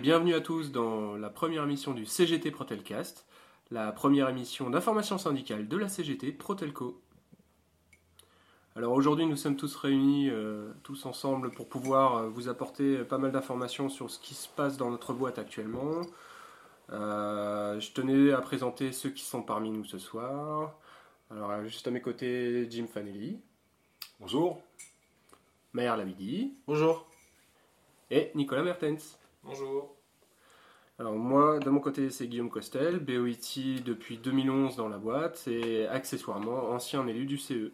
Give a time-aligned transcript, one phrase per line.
[0.00, 3.26] Bienvenue à tous dans la première émission du CGT Protelcast,
[3.70, 7.02] la première émission d'information syndicale de la CGT Protelco.
[8.76, 13.18] Alors aujourd'hui nous sommes tous réunis, euh, tous ensemble pour pouvoir euh, vous apporter pas
[13.18, 16.00] mal d'informations sur ce qui se passe dans notre boîte actuellement.
[16.88, 20.78] Euh, je tenais à présenter ceux qui sont parmi nous ce soir.
[21.30, 23.38] Alors juste à mes côtés Jim Fanelli,
[24.18, 24.62] Bonjour.
[25.74, 27.06] Maher Lavidi Bonjour.
[28.10, 29.19] et Nicolas Mertens.
[29.42, 29.96] Bonjour.
[30.98, 35.86] Alors moi, de mon côté, c'est Guillaume Costel, BOIT depuis 2011 dans la boîte et
[35.86, 37.38] accessoirement ancien élu du.
[37.38, 37.72] CE.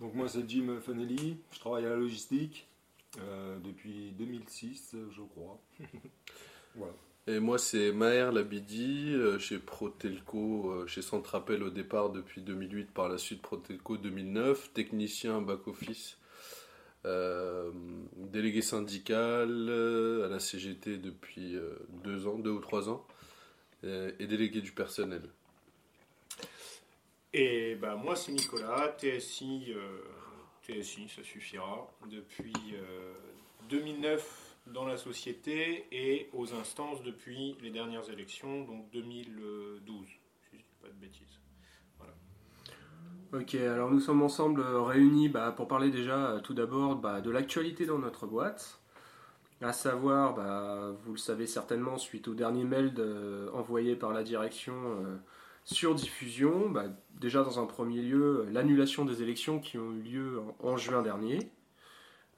[0.00, 2.68] Donc moi c'est Jim Fanelli, je travaille à la logistique
[3.18, 5.58] euh, depuis 2006 euh, je crois.
[6.74, 6.92] voilà.
[7.28, 12.92] Et moi, c'est Maher Labidi, euh, chez Protelco, euh, chez Centrapel au départ depuis 2008,
[12.92, 16.18] par la suite Protelco 2009, technicien back-office,
[17.06, 17.70] euh,
[18.16, 23.06] délégué syndical euh, à la CGT depuis euh, deux ans, deux ou trois ans,
[23.84, 25.22] et délégué du personnel.
[27.32, 29.72] Et bah, moi, c'est Nicolas, TSI,
[30.66, 33.12] TSI, ça suffira, depuis euh,
[33.68, 40.16] 2009 dans la société et aux instances depuis les dernières élections, donc 2012, si
[40.52, 41.38] je dis pas de bêtises.
[43.32, 47.20] Ok, alors nous sommes ensemble euh, réunis bah, pour parler déjà euh, tout d'abord bah,
[47.20, 48.78] de l'actualité dans notre boîte.
[49.62, 54.22] À savoir, bah, vous le savez certainement, suite au dernier mail de- envoyé par la
[54.24, 55.16] direction euh,
[55.64, 56.72] sur diffusion,
[57.20, 61.02] déjà dans un premier lieu, euh, l'annulation des élections qui ont eu lieu en, juin
[61.02, 61.50] dernier.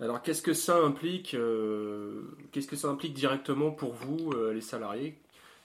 [0.01, 2.23] Alors qu'est-ce que ça implique euh,
[2.53, 5.19] Qu'est-ce que ça implique directement pour vous, euh, les salariés?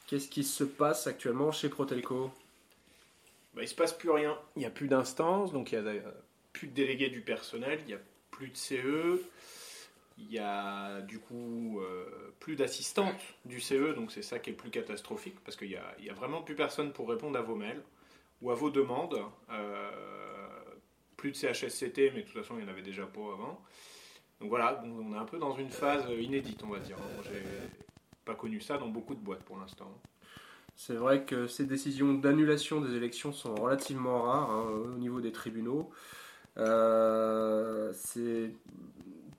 [0.08, 2.32] Qu'est-ce qui se passe actuellement chez Protelco?
[3.54, 4.38] Bah, il se passe plus rien.
[4.56, 6.12] Il n'y a plus d'instances, donc il n'y a euh,
[6.54, 9.22] plus de délégués du personnel, il n'y a plus de CE,
[10.18, 14.54] il y a du coup euh, plus d'assistantes du CE, donc c'est ça qui est
[14.54, 17.42] le plus catastrophique, parce qu'il n'y a, y a vraiment plus personne pour répondre à
[17.42, 17.82] vos mails
[18.42, 19.20] ou à vos demandes.
[19.52, 19.92] Euh,
[21.16, 23.62] plus de CHSCT, mais de toute façon il n'y en avait déjà pas avant.
[24.42, 26.98] Donc voilà, on est un peu dans une phase inédite, on va dire.
[27.32, 27.42] J'ai
[28.26, 29.90] pas connu ça dans beaucoup de boîtes pour l'instant.
[30.76, 35.32] C'est vrai que ces décisions d'annulation des élections sont relativement rares hein, au niveau des
[35.32, 35.92] tribunaux.
[36.58, 38.52] Euh, c'est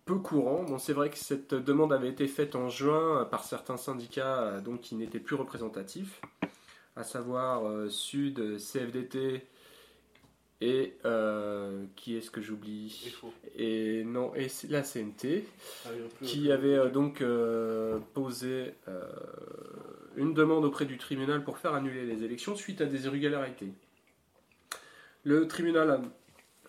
[0.05, 0.65] peu courant.
[0.65, 4.61] Bon, c'est vrai que cette demande avait été faite en juin par certains syndicats euh,
[4.61, 6.21] donc, qui n'étaient plus représentatifs,
[6.97, 9.47] à savoir euh, Sud, CFDT
[10.61, 13.13] et euh, qui est-ce que j'oublie?
[13.57, 15.45] Et non, et la CNT
[16.23, 17.23] qui avait donc
[18.15, 18.73] posé
[20.17, 23.73] une demande auprès du tribunal pour faire annuler les élections suite à des irrégularités.
[25.25, 26.03] Le tribunal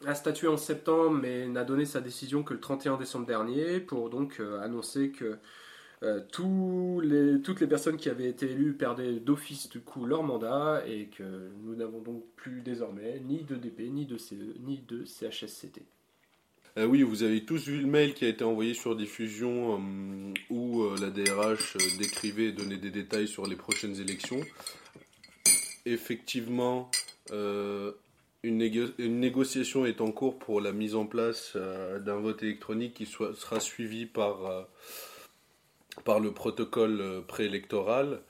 [0.06, 4.10] a, statué en septembre mais n'a donné sa décision que le 31 décembre dernier pour
[4.10, 5.38] donc euh, annoncer que
[6.04, 11.08] euh, toutes les personnes qui avaient été élues perdaient d'office du coup leur mandat et
[11.08, 11.24] que
[11.64, 15.84] nous n'avons donc plus désormais ni de DP, ni de CE, ni de CHSCT.
[16.78, 20.34] Euh, oui, vous avez tous vu le mail qui a été envoyé sur diffusion euh,
[20.50, 24.42] où euh, la DRH décrivait et donnait des détails sur les prochaines élections.
[25.86, 26.90] Effectivement,
[27.32, 27.94] une,
[28.44, 33.06] négo- une négociation est en cours pour la mise en place d'un vote électronique qui
[33.06, 34.68] sera suivi par,
[36.04, 38.22] par le protocole préélectoral.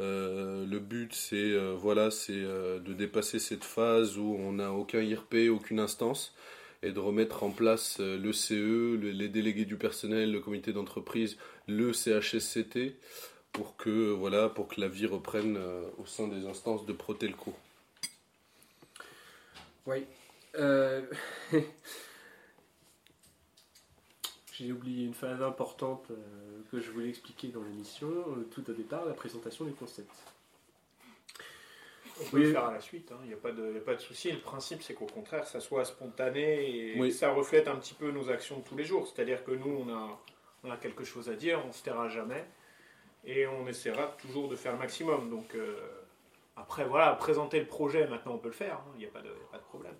[0.00, 6.34] Le but, c'est voilà, de dépasser cette phase où on n'a aucun IRP, aucune instance
[6.84, 10.72] et de remettre en place euh, le CE, le- les délégués du personnel, le comité
[10.72, 11.36] d'entreprise,
[11.66, 12.96] le CHSCT,
[13.52, 17.54] pour que, voilà, pour que la vie reprenne euh, au sein des instances de Protelco.
[19.86, 20.04] Oui.
[20.56, 21.02] Euh,
[24.52, 26.06] J'ai oublié une phase importante
[26.70, 28.08] que je voulais expliquer dans l'émission,
[28.52, 30.10] tout au départ, la présentation du concept.
[32.20, 32.42] On peut Oui.
[32.44, 33.18] le faire à la suite, hein.
[33.22, 34.30] il n'y a pas de, souci.
[34.30, 37.08] Le principe, c'est qu'au contraire, ça soit spontané et Oui.
[37.08, 39.06] que ça reflète un petit peu nos actions de tous les jours.
[39.08, 40.20] C'est-à-dire que nous, on a,
[40.62, 42.44] on a quelque chose à dire, on ne se taira jamais
[43.24, 45.28] et on essaiera toujours de faire le maximum.
[45.30, 45.76] Donc, euh,
[46.56, 48.92] après, voilà, présenter le projet, maintenant, on peut le faire, hein.
[48.94, 49.94] il n'y a, pas de- pas de problème.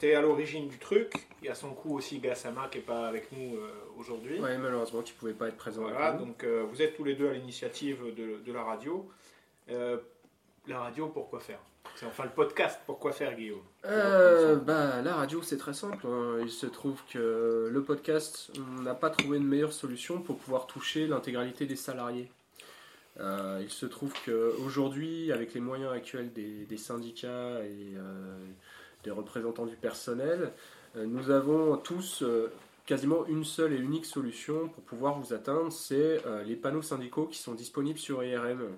[0.00, 1.12] Tu es à l'origine du truc.
[1.42, 4.38] Il y a son coup aussi Gassama qui n'est pas avec nous euh, aujourd'hui.
[4.40, 5.82] Oui, malheureusement, tu ne pouvais pas être présent.
[5.82, 9.08] Voilà, donc euh, vous êtes tous les deux à l'initiative de, de la radio.
[10.68, 11.60] La radio, pourquoi faire?
[11.96, 13.62] C'est enfin le podcast, pourquoi faire, Guillaume?
[13.86, 16.06] Euh, bah, la radio, c'est très simple.
[16.06, 16.38] hein.
[16.42, 20.66] Il se trouve que le podcast, on n'a pas trouvé de meilleure solution pour pouvoir
[20.66, 22.30] toucher l'intégralité des salariés.
[23.18, 28.36] Euh, il se trouve qu'aujourd'hui, avec les moyens actuels des, des syndicats et euh,
[29.04, 30.52] des représentants du personnel,
[30.94, 32.24] nous avons tous,
[32.86, 37.38] quasiment une seule et unique solution pour pouvoir vous atteindre, c'est les panneaux syndicaux qui
[37.38, 38.68] sont disponibles sur IRM.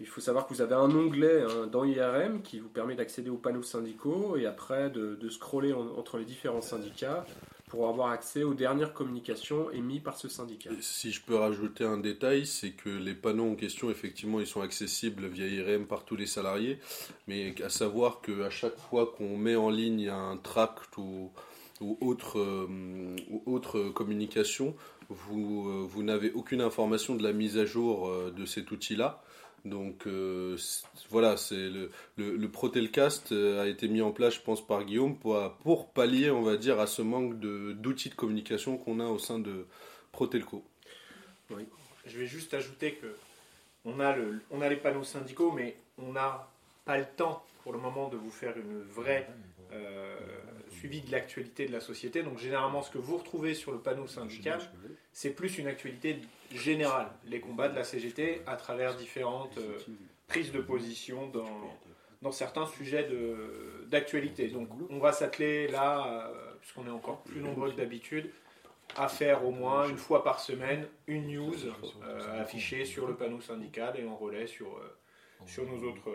[0.00, 3.30] Il faut savoir que vous avez un onglet hein, dans IRM qui vous permet d'accéder
[3.30, 7.24] aux panneaux syndicaux et après de, scroller en- entre les différents syndicats
[7.68, 10.70] pour avoir accès aux dernières communications émises par ce syndicat.
[10.80, 14.60] Si je peux rajouter un détail, c'est que les panneaux en question, effectivement, ils sont
[14.60, 16.78] accessibles via IRM par tous les salariés,
[17.28, 21.30] mais à savoir qu'à chaque fois qu'on met en ligne un tract ou,
[21.80, 24.74] autre, euh, ou autre communication,
[25.08, 29.22] vous, euh, vous n'avez aucune information de la mise à jour euh, de cet outil-là.
[29.64, 30.56] Donc euh,
[31.10, 35.16] voilà, c'est le, le, Protelcast euh, a été mis en place, je pense, par Guillaume
[35.16, 39.38] pour, pallier, on va dire, à ce manque d'outils de communication qu'on a au sein
[39.38, 39.66] de
[40.10, 40.64] Protelco.
[42.06, 43.06] Je vais juste ajouter que
[43.84, 46.48] on a, le, on a les panneaux syndicaux, mais on n'a
[46.84, 49.28] pas le temps pour le moment de vous faire une vraie
[49.72, 50.16] euh,
[50.70, 52.22] suivi de l'actualité de la société.
[52.22, 54.60] Donc généralement, ce que vous retrouvez sur le panneau syndical,
[55.12, 56.18] c'est plus une actualité
[56.52, 59.78] générale, les combats de la CGT à travers différentes euh,
[60.26, 61.70] prises de position dans,
[62.20, 63.08] dans certains sujets
[63.88, 64.48] d'actualité.
[64.48, 68.30] Donc on va s'atteler là, euh, puisqu'on est encore plus nombreux que d'habitude,
[68.96, 71.54] à faire au moins une fois par semaine une news
[72.02, 74.80] euh, affichée sur le panneau syndical et en relais sur,
[75.46, 76.10] sur nos, autres,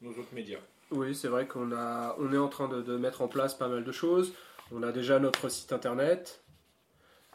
[0.00, 0.60] nos autres médias.
[0.90, 3.84] Oui, c'est vrai qu'on a, on est en train de, mettre en place pas mal
[3.84, 4.32] de choses.
[4.72, 6.42] On a déjà notre site internet,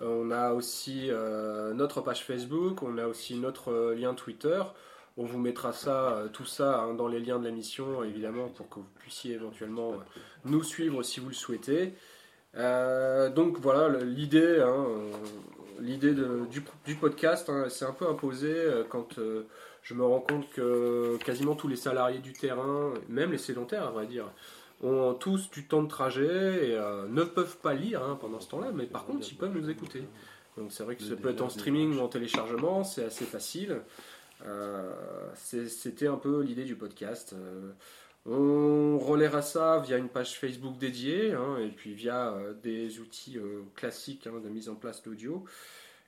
[0.01, 4.61] on a aussi euh, notre page Facebook, on a aussi notre euh, lien Twitter.
[5.17, 8.67] On vous mettra ça, euh, tout ça hein, dans les liens de l'émission, évidemment, pour
[8.69, 9.97] que vous puissiez éventuellement euh,
[10.45, 11.93] nous suivre si vous le souhaitez.
[12.55, 15.11] Euh, donc voilà, l'idée, hein, euh,
[15.79, 16.13] l'idée
[16.85, 19.47] du, podcast, hein, c'est un peu imposé euh, quand euh,
[19.83, 23.91] je me rends compte que quasiment tous les salariés du terrain, même les sédentaires à
[23.91, 24.25] vrai dire,
[24.81, 28.49] ont tous du temps de trajet et euh, ne peuvent pas lire hein, pendant ce
[28.49, 30.03] temps-là, mais par contre ils peuvent nous écouter.
[30.57, 33.81] Donc c'est vrai que ça peut être en streaming ou en téléchargement, c'est assez facile.
[34.45, 34.93] Euh,
[35.35, 37.33] C'était un peu l'idée du podcast.
[37.33, 37.71] Euh,
[38.25, 43.37] on relaiera ça via une page Facebook dédiée hein, et puis via des outils
[43.75, 45.43] classiques hein, de mise en place d'audio.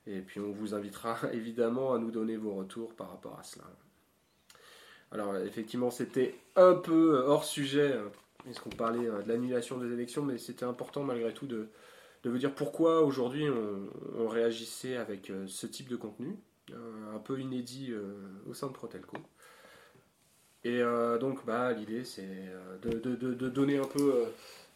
[0.07, 3.65] Et puis on vous invitera évidemment à nous donner vos retours par rapport à cela.
[5.11, 8.09] Alors effectivement c'était un peu hors sujet, euh,
[8.43, 11.67] puisqu'on parlait euh, de l'annulation des élections, mais c'était important malgré tout de,
[12.23, 13.45] de vous dire pourquoi aujourd'hui
[14.17, 16.35] on, réagissait avec euh, ce type de contenu,
[16.71, 18.15] euh, un peu inédit euh,
[18.49, 19.17] au sein de Protelco.
[20.63, 20.81] Et
[21.19, 22.27] donc bah, l'idée c'est
[22.81, 24.25] de, de- de- donner un peu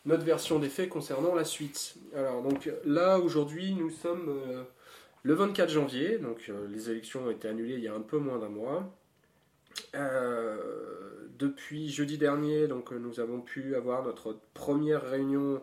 [0.05, 1.95] notre version des faits concernant la suite.
[2.15, 4.39] Alors donc là aujourd'hui nous sommes
[5.23, 8.17] le 24 janvier, donc euh, les élections ont été annulées il y a un peu
[8.17, 8.95] moins d'un mois.
[9.95, 10.57] Euh,
[11.37, 15.61] depuis jeudi dernier, donc euh, nous avons pu avoir notre première réunion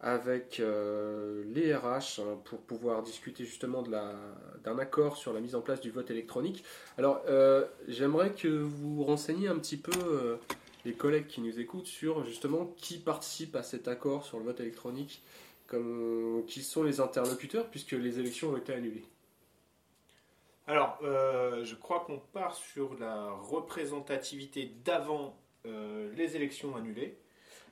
[0.00, 5.80] avec les RH hein, pour pouvoir discuter justement d'un accord sur la mise en place
[5.80, 6.62] du vote électronique.
[6.98, 7.20] Alors,
[7.88, 10.38] j'aimerais que vous renseigniez un petit peu
[10.84, 14.60] les collègues qui nous écoutent sur justement qui participe à cet accord sur le vote
[14.60, 15.20] électronique,
[15.68, 19.04] comme, qui sont les interlocuteurs puisque les élections ont été annulées.
[20.66, 27.16] Alors, euh, je crois qu'on part sur la représentativité d'avant euh, les élections annulées.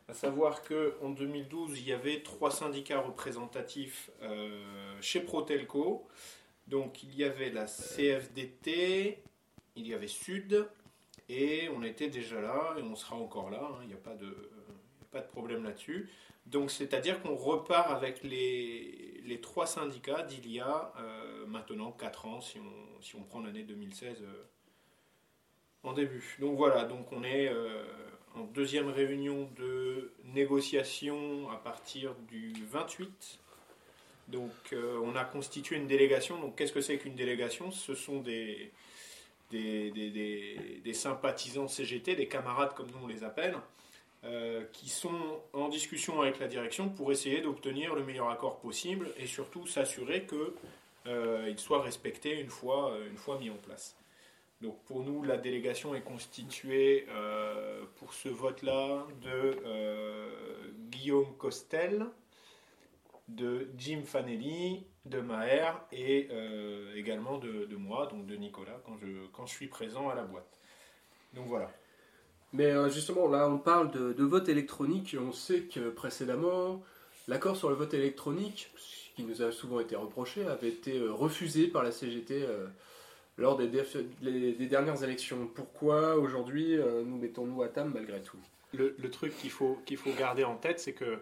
[0.09, 6.07] À savoir qu'en 2012, il y avait trois syndicats représentatifs euh, chez Protelco.
[6.69, 9.23] Donc, il y avait la CFDT,
[9.75, 10.67] il y avait Sud,
[11.29, 13.61] et on était déjà là, et on sera encore là.
[13.63, 16.09] hein, il n'y a pas de, il y a pas de problème là-dessus.
[16.47, 22.27] Donc, c'est-à-dire qu'on repart avec les, les trois syndicats d'il y a euh, maintenant 4
[22.27, 24.45] ans, si on, si on prend l'année 2016 euh,
[25.83, 26.37] en début.
[26.41, 27.85] Donc voilà, donc on est euh,
[28.35, 33.39] en deuxième réunion de négociation à partir du 28.
[34.29, 36.41] Donc on a constitué une délégation.
[36.41, 37.71] Donc qu'est-ce que c'est qu'une délégation?
[37.71, 38.73] Ce sont des,
[39.53, 43.57] des, des- des- des sympathisants CGT, des camarades comme nous on les appelle,
[44.25, 49.13] euh, qui sont en discussion avec la direction pour essayer d'obtenir le meilleur accord possible
[49.19, 50.55] et surtout s'assurer que
[51.07, 53.97] euh, soit respecté une fois, euh, une fois mis en place.
[54.61, 59.57] Donc pour nous, la délégation est constituée euh, pour ce vote-là de
[60.91, 62.07] Guillaume Costel,
[63.29, 66.29] de Jim Fanelli, de Maher et
[66.97, 68.81] également de, moi, donc de Nicolas,
[69.33, 70.59] quand je suis présent à la boîte.
[71.35, 71.71] Donc voilà.
[72.53, 75.15] Mais euh, justement, là, on parle de, de vote électronique.
[75.15, 76.83] et On sait que précédemment,
[77.29, 81.13] l'accord sur le vote électronique, ce qui nous a souvent été reproché, avait été euh,
[81.13, 82.67] refusé par la CGT euh,
[83.37, 85.49] lors des, déf- les- des dernières élections.
[85.55, 88.39] Pourquoi aujourd'hui euh, nous mettons-nous à table malgré tout?
[88.73, 91.19] Le, le truc qu'il faut, qu'il faut garder en tête, c'est que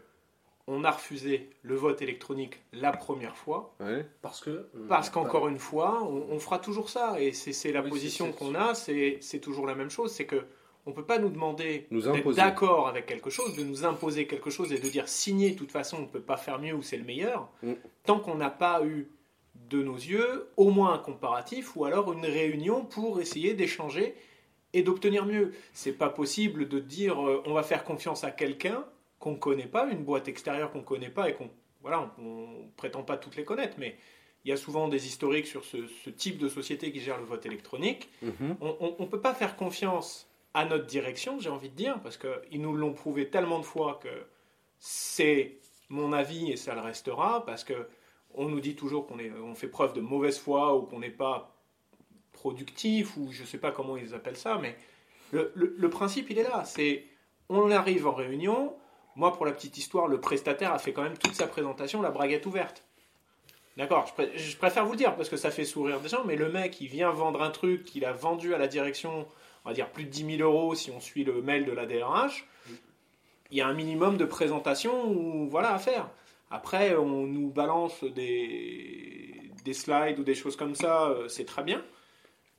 [0.67, 3.75] on a refusé le vote électronique la première fois.
[3.81, 4.07] Ouais.
[4.23, 4.67] Parce que.
[4.89, 7.21] Parce qu'encore une fois, on, on fera toujours ça.
[7.21, 9.91] Et c'est c'est la Oui, position c'est- c'est- qu'on a, c'est c'est toujours la même
[9.91, 10.11] chose.
[10.11, 10.43] C'est que
[10.87, 14.73] on peut pas nous demander d'être d'accord avec quelque chose, de nous imposer quelque chose
[14.73, 16.97] et de dire signer, de toute façon, on ne peut pas faire mieux ou c'est
[16.99, 17.73] le meilleur, Mm.
[18.05, 19.09] tant qu'on n'a pas eu
[19.71, 24.15] de nos yeux au moins un comparatif ou alors une réunion pour essayer d'échanger
[24.73, 25.55] et d'obtenir mieux.
[25.73, 28.85] C'est pas possible de dire euh, on va faire confiance à quelqu'un
[29.21, 31.49] qu'on ne connaît pas, une boîte extérieure qu'on ne connaît pas et qu'on
[31.81, 33.97] voilà, on, on prétend pas toutes les connaître, mais
[34.45, 37.25] il y a souvent des historiques sur ce, ce type de société qui gère le
[37.25, 38.11] vote électronique.
[38.23, 38.57] Mhm.
[38.61, 42.63] On ne peut pas faire confiance à notre direction, j'ai envie de dire, parce qu'ils
[42.63, 44.09] nous l'ont prouvé tellement de fois que
[44.79, 45.59] c'est
[45.89, 47.89] mon avis et ça le restera, parce que
[48.35, 51.55] on nous dit toujours qu'on fait preuve de mauvaise foi ou qu'on n'est pas
[52.33, 54.77] productif, ou je ne sais pas comment ils appellent ça, mais
[55.33, 56.65] le, principe, il est là.
[56.65, 57.05] C'est
[57.49, 58.75] on arrive en réunion,
[59.17, 62.11] moi, pour la petite histoire, le prestataire a fait quand même toute sa présentation, la
[62.11, 62.85] braguette ouverte.
[63.77, 66.49] D'accord, je préfère vous le dire parce que ça fait sourire des gens, mais le
[66.51, 69.27] mec, il vient vendre un truc qu'il a vendu à la direction,
[69.65, 71.87] on va dire plus de 10 000 euros si on suit le mail de la
[71.87, 72.47] DRH.
[73.51, 76.09] Il y a un minimum de présentation ou, voilà, à faire.
[76.51, 81.63] Après, on nous balance des, des slides ou des choses comme ça, euh, c'est très
[81.63, 81.83] bien.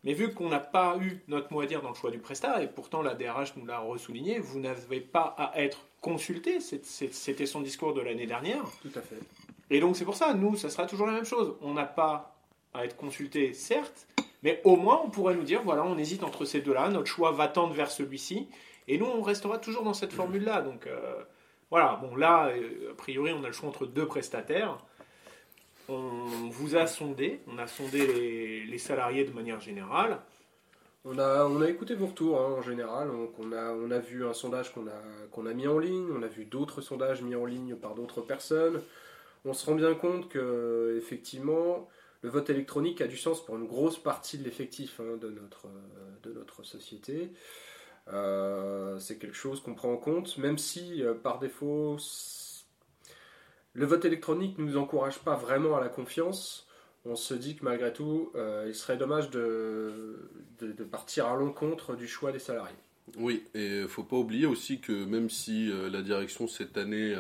[0.04, 2.62] Mais vu qu'on n'a pas eu notre mot à dire dans le choix du prestat,
[2.62, 7.62] et pourtant la DRH nous l'a ressouligné, vous n'avez pas à être consulté, c'était son
[7.62, 8.64] discours de l'année dernière.
[8.84, 9.18] Tout à fait.
[9.72, 11.56] Et donc c'est pour ça, nous, ça sera toujours la même chose.
[11.62, 12.36] On n'a pas
[12.76, 14.08] à être consulté, certes,
[14.44, 17.32] mais au moins on pourrait nous dire, voilà, on hésite entre ces deux-là, notre choix
[17.32, 18.48] va tendre vers celui-ci,
[18.88, 20.62] et nous, on restera toujours dans cette formule-là.
[20.62, 21.24] Donc euh,
[21.72, 24.78] voilà, bon là, euh, a priori, on a le choix entre deux prestataires.
[25.88, 30.20] On vous a sondé, on a sondé les, les salariés de manière générale.
[31.04, 33.10] On a, on a écouté vos retours hein, en général.
[33.10, 35.02] Donc on, a, on a vu un sondage qu'on a,
[35.32, 36.08] qu'on a mis en ligne.
[36.18, 38.82] On a vu d'autres sondages mis en ligne par d'autres personnes.
[39.46, 41.88] On se rend bien compte que effectivement,
[42.26, 45.68] le vote électronique a du sens pour une grosse partie de l'effectif hein, de, notre,
[45.68, 47.30] euh, de notre société.
[48.12, 51.98] Euh, c'est quelque chose qu'on prend en compte, même si euh, par défaut,
[53.74, 56.68] le vote électronique ne nous encourage pas vraiment à la confiance.
[57.06, 58.32] On se dit que malgré tout,
[58.66, 60.16] il serait dommage de,
[60.90, 62.76] partir à l'encontre du choix des salariés.
[63.20, 67.16] Oui, et faut pas oublier aussi que même si la direction cette année,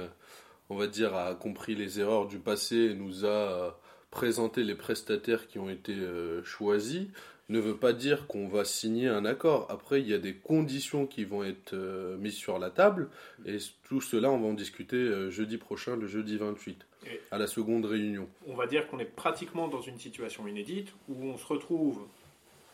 [0.69, 3.79] on va dire, a compris les erreurs du passé et nous a
[4.19, 7.07] présenté les prestataires qui ont été euh, choisis,
[7.49, 9.67] ne veut pas dire qu'on va signer un accord.
[9.69, 13.09] Après, il y a des conditions qui vont être euh, mises sur la table,
[13.45, 17.37] et tout cela, on va en discuter euh, jeudi prochain, le jeudi 28, Et- à
[17.37, 18.27] la seconde réunion.
[18.47, 22.07] on va dire qu'on est pratiquement dans une situation inédite où on se retrouve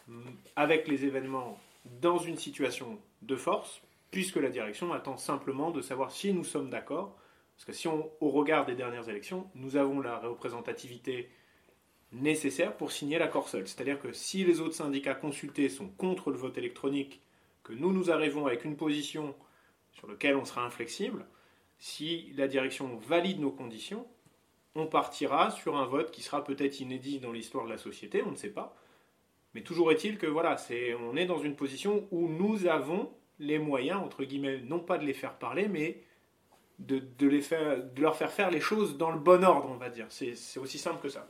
[0.08, 0.14] mm,
[0.56, 1.60] avec les événements
[2.04, 3.82] dans une situation de force,
[4.12, 7.18] puisque la direction attend simplement de savoir si nous sommes d'accord.
[7.62, 11.30] Parce que si on, au regard des dernières élections, nous avons la représentativité
[12.12, 13.68] nécessaire pour signer l'accord seul.
[13.68, 17.22] C'est-à-dire que si les autres syndicats consultés sont contre le vote électronique,
[17.62, 19.36] que nous nous arrivons avec une position
[19.92, 21.28] sur laquelle on sera inflexible,
[21.78, 24.08] si la direction valide nos conditions,
[24.74, 28.32] on partira sur un vote qui sera peut-être inédit dans l'histoire de la société, on
[28.32, 28.76] ne sait pas.
[29.54, 30.56] Mais toujours est-il que voilà,
[31.00, 35.06] on est dans une position où nous avons les moyens, entre guillemets, non pas de
[35.06, 36.02] les faire parler, mais
[36.88, 39.78] de, de les faire, de leur faire faire les choses dans le bon ordre, on
[39.78, 40.08] va dire.
[40.10, 41.28] C'est, aussi simple que ça.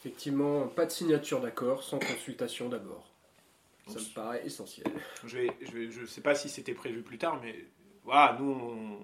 [0.00, 3.04] Effectivement, pas de signature d'accord sans consultation d'abord.
[3.86, 4.86] Ça me paraît essentiel.
[5.24, 7.64] Je ne je, je sais pas si c'était prévu plus tard, mais
[8.04, 8.98] voilà, nous, on,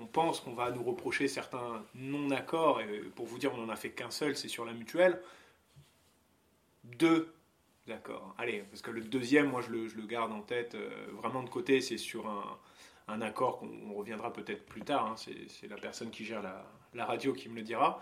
[0.00, 2.80] on pense qu'on va nous reprocher certains non-accords.
[2.80, 5.20] Et pour vous dire, on n'en a fait qu'un seul, c'est sur la mutuelle.
[6.84, 7.32] Deux
[7.88, 8.34] accords.
[8.38, 11.42] Allez, parce que le deuxième, moi, je le, je le garde en tête euh, vraiment
[11.42, 11.80] de côté.
[11.80, 12.58] C'est sur un,
[13.08, 15.06] un accord qu'on on reviendra peut-être plus tard.
[15.06, 18.00] hein, c'est la personne qui gère la, radio qui me le dira.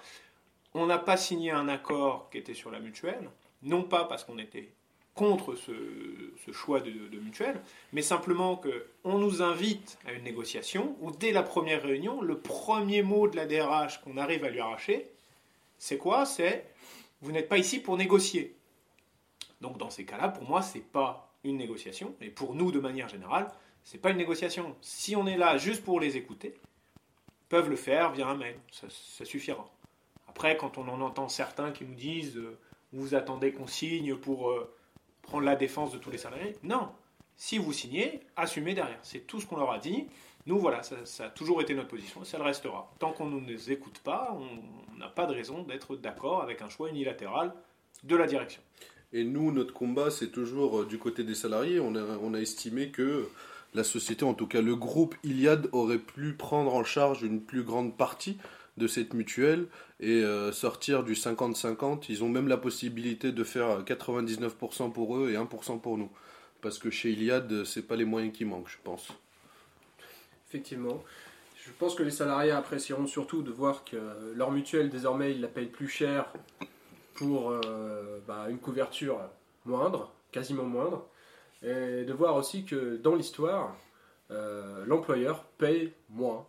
[0.75, 3.31] On n'a pas signé un accord qui était sur la mutuelle,
[3.63, 4.73] non pas parce qu'on était
[5.15, 5.73] contre ce,
[6.53, 11.43] choix de, de mutuelle, mais simplement qu'on nous invite à une négociation où dès la
[11.43, 15.11] première réunion, le premier mot de la DRH qu'on arrive à lui arracher,
[15.79, 16.27] c'est quoi?
[16.27, 16.67] C'est
[17.23, 18.57] vous n'êtes pas ici pour négocier.
[19.61, 23.09] Donc dans ces cas-là, pour moi, c'est pas une négociation, et pour nous de manière
[23.09, 23.51] générale,
[23.87, 24.75] c'est pas une négociation.
[24.81, 26.55] Si on est là juste pour les écouter,
[27.29, 28.89] ils peuvent le faire via un mail, ça,
[29.25, 29.71] suffira.
[30.29, 32.59] Après, quand on en entend certains qui nous disent euh,
[32.93, 34.75] vous attendez qu'on signe pour euh,
[35.23, 36.57] prendre la défense de tous les salariés.
[36.65, 36.89] Non.
[37.37, 38.99] Si vous signez, assumez derrière.
[39.03, 40.09] C'est tout ce qu'on leur a dit.
[40.47, 42.93] Nous, voilà, ça, a toujours été notre position et ça le restera.
[42.99, 46.69] Tant qu'on ne nous écoute pas, on n'a pas de raison d'être d'accord avec un
[46.69, 47.55] choix unilatéral
[48.03, 48.63] de la direction.
[49.13, 51.79] Et nous, notre combat, c'est toujours euh, du côté des salariés.
[51.79, 53.29] On a estimé que
[53.75, 57.63] la société, en tout cas le groupe Iliad, aurait pu prendre en charge une plus
[57.63, 58.39] grande partie
[58.77, 59.67] de cette mutuelle
[60.01, 62.07] et euh, sortir du 50-50.
[62.09, 66.11] Ils ont même la possibilité de faire 99% pour eux et 1% pour nous.
[66.61, 69.09] Parce que chez Iliad, c'est pas les moyens qui manquent, je pense.
[70.49, 71.03] Effectivement.
[71.65, 73.97] Je pense que les salariés apprécieront surtout de voir que
[74.35, 76.33] leur mutuelle, désormais, ils la payent plus cher
[77.15, 79.19] pour euh, bah, une couverture
[79.65, 81.07] moindre, quasiment moindre.
[81.63, 83.77] Et de voir aussi que dans l'histoire,
[84.31, 86.47] euh, l'employeur paye moins.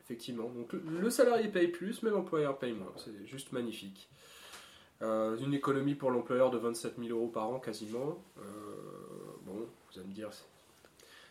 [0.00, 0.48] Effectivement.
[0.50, 2.92] Donc le salarié paye plus, mais l'employeur paye moins.
[2.96, 4.08] C'est juste magnifique.
[5.00, 8.22] Euh, une économie pour l'employeur de 27 000 euros par an quasiment.
[9.46, 10.30] bon, vous allez me dire,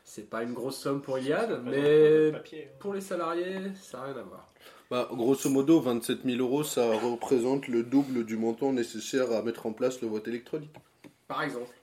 [0.03, 2.41] c'est pas une grosse somme pour Iliad, mais hein.
[2.79, 4.47] pour les salariés, ça n'a rien à voir.
[4.89, 9.65] Bah, grosso modo, 27 000 euros, ça représente le double du montant nécessaire à mettre
[9.65, 10.75] en place le vote électronique.
[11.29, 11.73] Par exemple.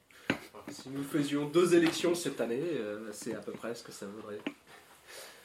[0.71, 4.07] Si nous faisions deux élections cette année, euh, c'est à peu près ce que ça
[4.07, 4.39] vaudrait.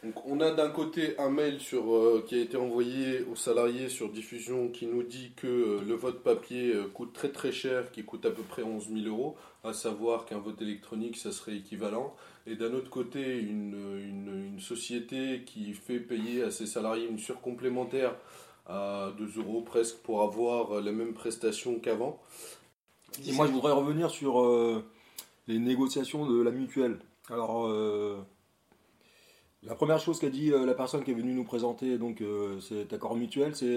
[0.03, 3.88] Donc, on a d'un côté un mail sur, euh, qui a été envoyé aux salariés
[3.88, 8.03] sur diffusion qui nous dit que euh, le vote papier coûte très très cher, qui
[8.03, 12.13] coûte à peu près 11 000 euros, à savoir qu'un vote électronique, ça serait équivalent.
[12.46, 18.15] Et d'un autre côté, une, une, société qui fait payer à ses salariés une surcomplémentaire
[18.65, 22.22] à 2 euros presque pour avoir les mêmes prestations qu'avant.
[23.25, 24.84] Et moi, je voudrais revenir sur
[25.48, 27.00] les négociations de la mutuelle.
[27.30, 28.18] Alors, euh,
[29.62, 32.94] la première chose qu'a dit euh, la personne qui est venue nous présenter euh, cet
[32.94, 33.76] accord mutuel, c'est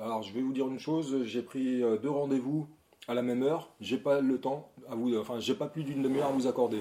[0.00, 2.66] alors je vais vous dire une chose, j'ai pris deux rendez-vous
[3.08, 6.02] à la même heure, j'ai pas le temps à vous, enfin j'ai pas plus d'une
[6.02, 6.80] demi-heure à vous accorder.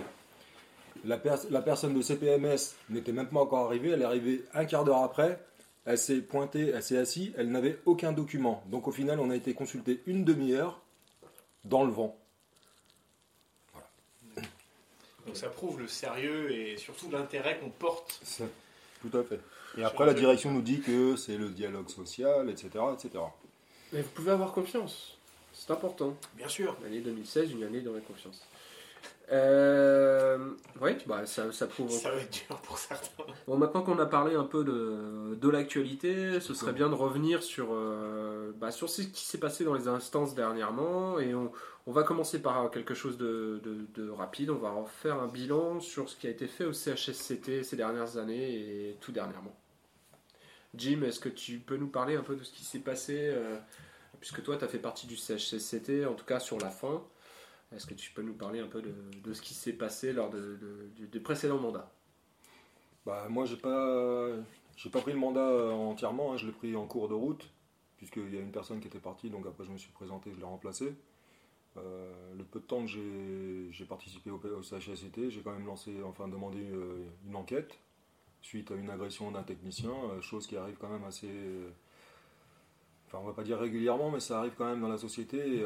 [1.03, 1.21] La,
[1.51, 5.03] la personne de CPMS n'était même pas encore arrivée, elle est arrivée un quart d'heure
[5.03, 5.39] après,
[5.85, 8.63] elle s'est pointée, elle s'est assise, elle n'avait aucun document.
[8.71, 10.81] Donc au final, on a été consulté une demi-heure
[11.63, 12.17] dans le vent.
[15.25, 18.21] Donc ça prouve le sérieux et surtout l'intérêt qu'on porte.
[19.01, 19.39] Tout à fait.
[19.77, 22.69] Et après, la direction nous dit que c'est le dialogue social, etc.
[22.93, 23.23] etc.
[23.91, 25.17] Mais vous pouvez avoir confiance.
[25.53, 26.15] C'est important.
[26.35, 26.77] Bien sûr.
[26.83, 28.41] L'année 2016, une année dans la confiance.
[29.31, 31.89] Euh, oui, bah, ça, ça prouve.
[31.89, 33.23] Ça va être dur pour certains.
[33.47, 37.41] Bon, maintenant qu'on a parlé un peu de, de l'actualité, ce serait bien de revenir
[37.41, 41.19] sur, euh, bah, sur ce qui s'est passé dans les instances dernièrement.
[41.19, 41.51] Et on,
[41.87, 43.61] on va commencer par quelque chose de,
[43.93, 44.49] de, rapide.
[44.49, 47.75] On va en faire un bilan sur ce qui a été fait au CHSCT ces
[47.75, 49.55] dernières années et tout dernièrement.
[50.75, 53.57] Jim, est-ce que tu peux nous parler un peu de ce qui s'est passé euh,
[54.19, 57.01] Puisque toi, tu as fait partie du CHSCT, en tout cas sur la fin?
[57.73, 60.89] Est-ce que tu peux nous parler un peu de, ce qui s'est passé lors de,
[61.11, 61.91] du, précédent mandat?
[63.05, 64.29] Bah, Moi, j'ai pas,
[64.75, 66.37] j'ai pas pris le mandat euh, entièrement, hein.
[66.37, 67.49] je l'ai pris en cours de route,
[67.97, 70.37] puisqu'il y a une personne qui était partie, donc après je me suis présenté, je
[70.37, 70.93] l'ai remplacé.
[71.77, 72.91] Euh, le peu de temps que
[73.71, 77.77] j'ai participé au, au CHSCT, j'ai quand même lancé, enfin demandé euh, une enquête
[78.41, 81.27] suite à une agression d'un technicien, chose qui arrive quand même assez
[83.07, 85.63] enfin on va pas dire régulièrement, mais ça arrive quand même dans la société.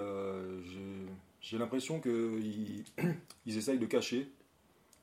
[1.58, 2.84] L'impression qu'ils
[3.46, 4.32] ils essayent de cacher.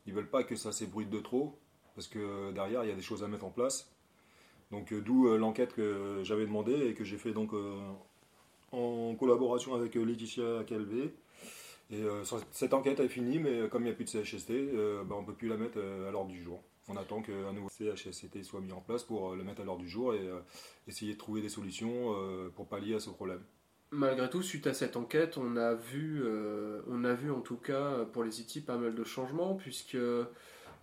[0.06, 1.58] Ils veulent pas que ça s'ébruite de trop,
[1.94, 3.90] parce que derrière, il y a des choses à mettre en place.
[4.70, 7.52] Donc euh, d'où euh, l'enquête que j'avais demandé et que j'ai fait donc
[8.72, 11.14] en collaboration avec Laetitia Calvé.
[11.90, 12.02] Et
[12.50, 14.50] cette enquête est finie, mais comme il n'y a plus de CHST,
[15.06, 16.60] ben, on ne peut plus la mettre à l'ordre du jour.
[16.88, 19.88] On attend qu'un nouveau CHSCT soit mis en place pour le mettre à l'ordre du
[19.88, 20.28] jour et
[20.88, 22.12] essayer de trouver des solutions
[22.56, 23.40] pour pallier à ce problème.
[23.92, 26.80] Malgré tout, suite à cette enquête, on a vu, euh,
[27.30, 29.96] en tout cas pour les IT pas mal de changements, puisque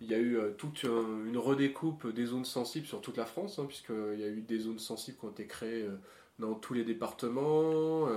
[0.00, 3.58] il y a eu euh, toute une redécoupe des zones sensibles sur toute la France,
[3.58, 5.96] hein, puisqu'il y a eu des zones sensibles qui ont été créées euh,
[6.38, 8.08] dans tous les départements,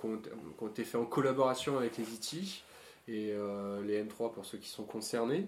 [0.00, 2.64] qui ont, été faits en collaboration avec les IT
[3.08, 3.34] et
[3.84, 5.46] les M3 pour ceux qui sont concernés.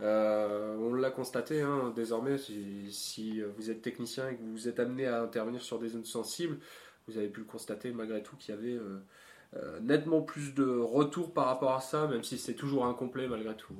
[0.00, 5.20] on l'a constaté, hein, désormais, si, vous êtes technicien et que vous êtes amené à
[5.20, 6.58] intervenir sur des zones sensibles,
[7.08, 9.00] vous avez pu le constater malgré tout qu'il y avait euh,
[9.56, 13.56] euh, nettement plus de retours par rapport à ça, même si c'est toujours incomplet malgré
[13.56, 13.74] tout.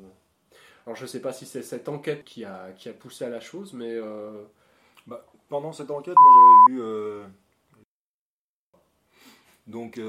[0.86, 3.28] Alors je ne sais pas si c'est cette enquête qui a, qui a poussé à
[3.28, 3.92] la chose, mais...
[3.92, 4.42] Euh,
[5.06, 7.32] bah, pendant cette enquête, moi j'avais vu...
[9.66, 10.00] Donc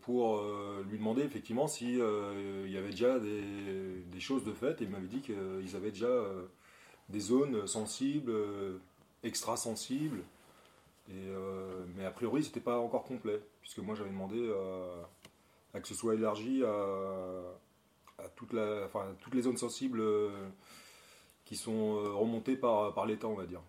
[0.00, 0.42] pour
[0.90, 5.06] lui demander effectivement s'il il y avait déjà des, choses de fait, et il m'avait
[5.06, 6.24] dit qu'ils avaient déjà
[7.08, 8.32] des zones sensibles,
[9.22, 9.56] extra
[11.12, 15.02] euh, mais a priori, c'était pas encore complet, puisque moi j'avais demandé euh,
[15.74, 20.30] à que ce soit élargi à, toute la, enfin, toutes les zones sensibles euh,
[21.44, 23.60] qui sont remontées par, par l'État, on va dire.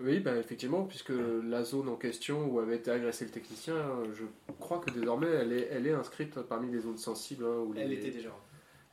[0.00, 1.12] Oui, bah effectivement, puisque
[1.44, 3.74] la zone en question où avait été agressé le technicien,
[4.14, 4.24] je
[4.60, 7.44] crois que désormais elle est, elle est inscrite parmi les zones sensibles.
[7.44, 8.30] Hein, elle était déjà.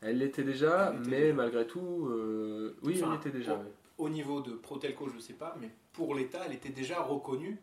[0.01, 1.33] Elle l'était déjà, Elle l'était mais déjà.
[1.35, 3.53] malgré tout, euh, oui, Enfin, elle l'était déjà.
[3.55, 3.69] oui.
[3.97, 7.57] Au niveau de Protelco, je ne sais pas, mais pour l'État, elle était déjà reconnue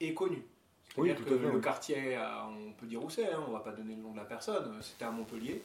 [0.00, 0.42] et connue.
[0.94, 3.94] C'est-à-dire que le quartier, à- on peut dire où c'est, hein, on va pas donner
[3.96, 5.62] le nom de la personne, c'était à Montpellier.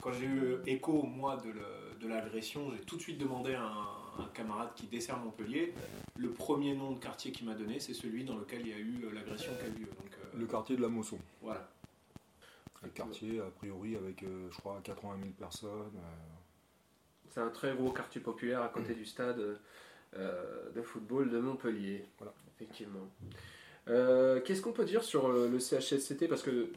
[0.00, 4.28] Quand j'ai eu écho, moi, de l'agression, j'ai tout de suite demandé à un, un
[4.34, 5.72] camarade qui dessert Montpellier.
[6.16, 8.78] Le premier nom de quartier qu'il m'a donné, c'est celui dans lequel il y a
[8.78, 9.86] eu euh, l'agression qui a eu lieu.
[9.86, 11.18] Donc, euh, Le quartier de la Mosson.
[11.42, 11.68] voilà.
[12.82, 15.70] Un quartier, a priori, avec, euh, je crois, 80 000 personnes.
[15.96, 16.29] euh,
[17.30, 19.58] C'est un très gros quartier populaire à côté du stade
[20.16, 22.04] euh, de football de Montpellier.
[22.18, 22.34] Voilà.
[22.56, 23.08] Effectivement.
[23.88, 26.68] Euh, Qu'est-ce qu'on peut dire sur euh, le CHSCT Parce que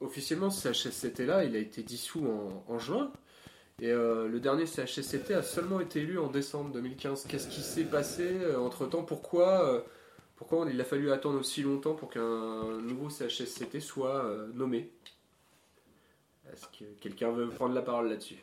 [0.00, 3.12] officiellement, ce CHSCT là, il a été dissous en, en juin.
[3.80, 7.26] Et euh, le dernier CHSCT a seulement été élu en décembre 2015.
[7.28, 9.84] Qu'est-ce qui s'est passé entre temps Pourquoi,
[10.36, 14.90] pourquoi il a fallu attendre aussi longtemps pour qu'un nouveau CHSCT soit nommé?
[16.50, 18.38] Est-ce que quelqu'un veut prendre la parole là-dessus?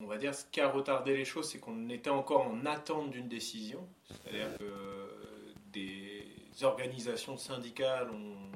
[0.00, 3.10] On va dire ce qui a retardé les choses, c'est qu'on était encore en attente
[3.10, 3.86] d'une décision.
[4.08, 6.24] C'est-à-dire que des
[6.62, 8.50] organisations syndicales ont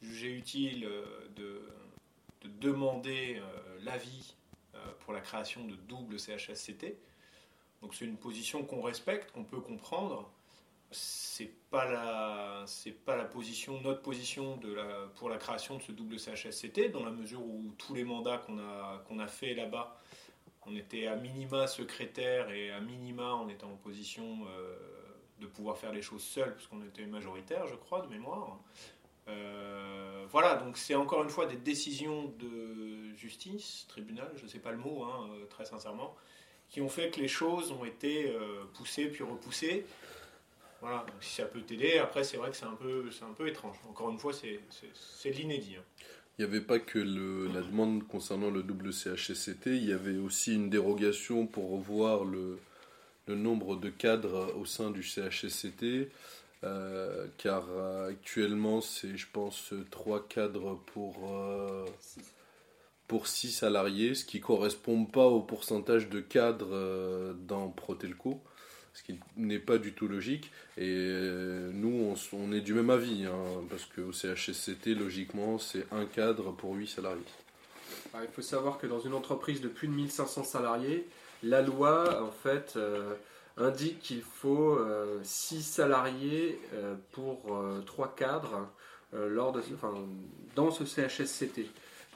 [0.00, 1.04] jugé utile euh,
[1.36, 1.62] de,
[2.42, 4.34] de demander euh, l'avis
[4.74, 6.96] euh, pour la création de double CHSCT.
[7.80, 10.30] Donc c'est une position qu'on respecte, qu'on peut comprendre.
[10.90, 11.86] C'est pas
[13.06, 14.60] pas la position, notre position
[15.14, 18.58] pour la création de ce double CHSCT, dans la mesure où tous les mandats qu'on
[18.58, 19.98] a, qu'on a fait là-bas
[20.66, 24.76] on était à minima secrétaire et à minima on était en position euh,
[25.40, 28.58] de pouvoir faire les choses seuls parce qu'on était majoritaire, je crois, de mémoire.
[29.28, 34.58] Euh, voilà, donc c'est encore une fois des décisions de justice, tribunal, je ne sais
[34.58, 36.16] pas le mot, hein, euh, très sincèrement,
[36.68, 38.34] qui ont fait que les choses ont été
[38.74, 39.84] poussées puis repoussées.
[40.80, 42.74] Voilà, si ça peut t'aider, après c'est vrai que c'est un
[43.34, 43.76] peu, étrange.
[43.88, 45.76] Encore une fois, c'est, l'inédit.
[45.76, 45.84] hein.
[46.38, 50.16] Il n'y avait pas que le- la demande concernant le double CHSCT, il y avait
[50.18, 52.58] aussi une dérogation pour revoir le,
[53.28, 56.10] nombre de cadres au sein du CHSCT,
[56.64, 61.86] euh, car euh, actuellement c'est, je pense, trois cadres pour, euh,
[63.08, 68.42] pour six salariés, ce qui ne correspond pas au pourcentage de cadres euh, dans Protelco,
[68.94, 70.50] ce qui n'est pas du tout logique.
[70.76, 76.04] Et euh, nous, on, est du même avis, hein, parce qu'au CHSCT, logiquement, c'est un
[76.04, 77.22] cadre pour huit salariés.
[78.12, 81.06] Alors, il faut savoir que dans une entreprise de plus de 1500 salariés,
[81.42, 83.14] la loi en fait euh,
[83.56, 84.78] indique qu'il faut
[85.22, 88.68] 6 salariés euh, pour 3 cadres
[89.14, 89.92] euh, lors de, enfin,
[90.54, 91.66] dans ce CHSCT.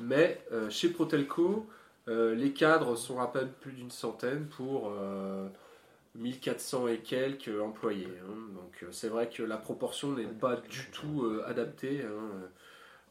[0.00, 1.66] Mais euh, chez Protelco,
[2.08, 5.48] euh, les cadres sont à peine plus d'une centaine pour euh,
[6.18, 8.08] 1400 et quelques employés.
[8.24, 8.52] hein.
[8.54, 12.02] Donc euh, c'est vrai que la proportion n'est pas du tout euh, adaptée.
[12.02, 12.48] hein,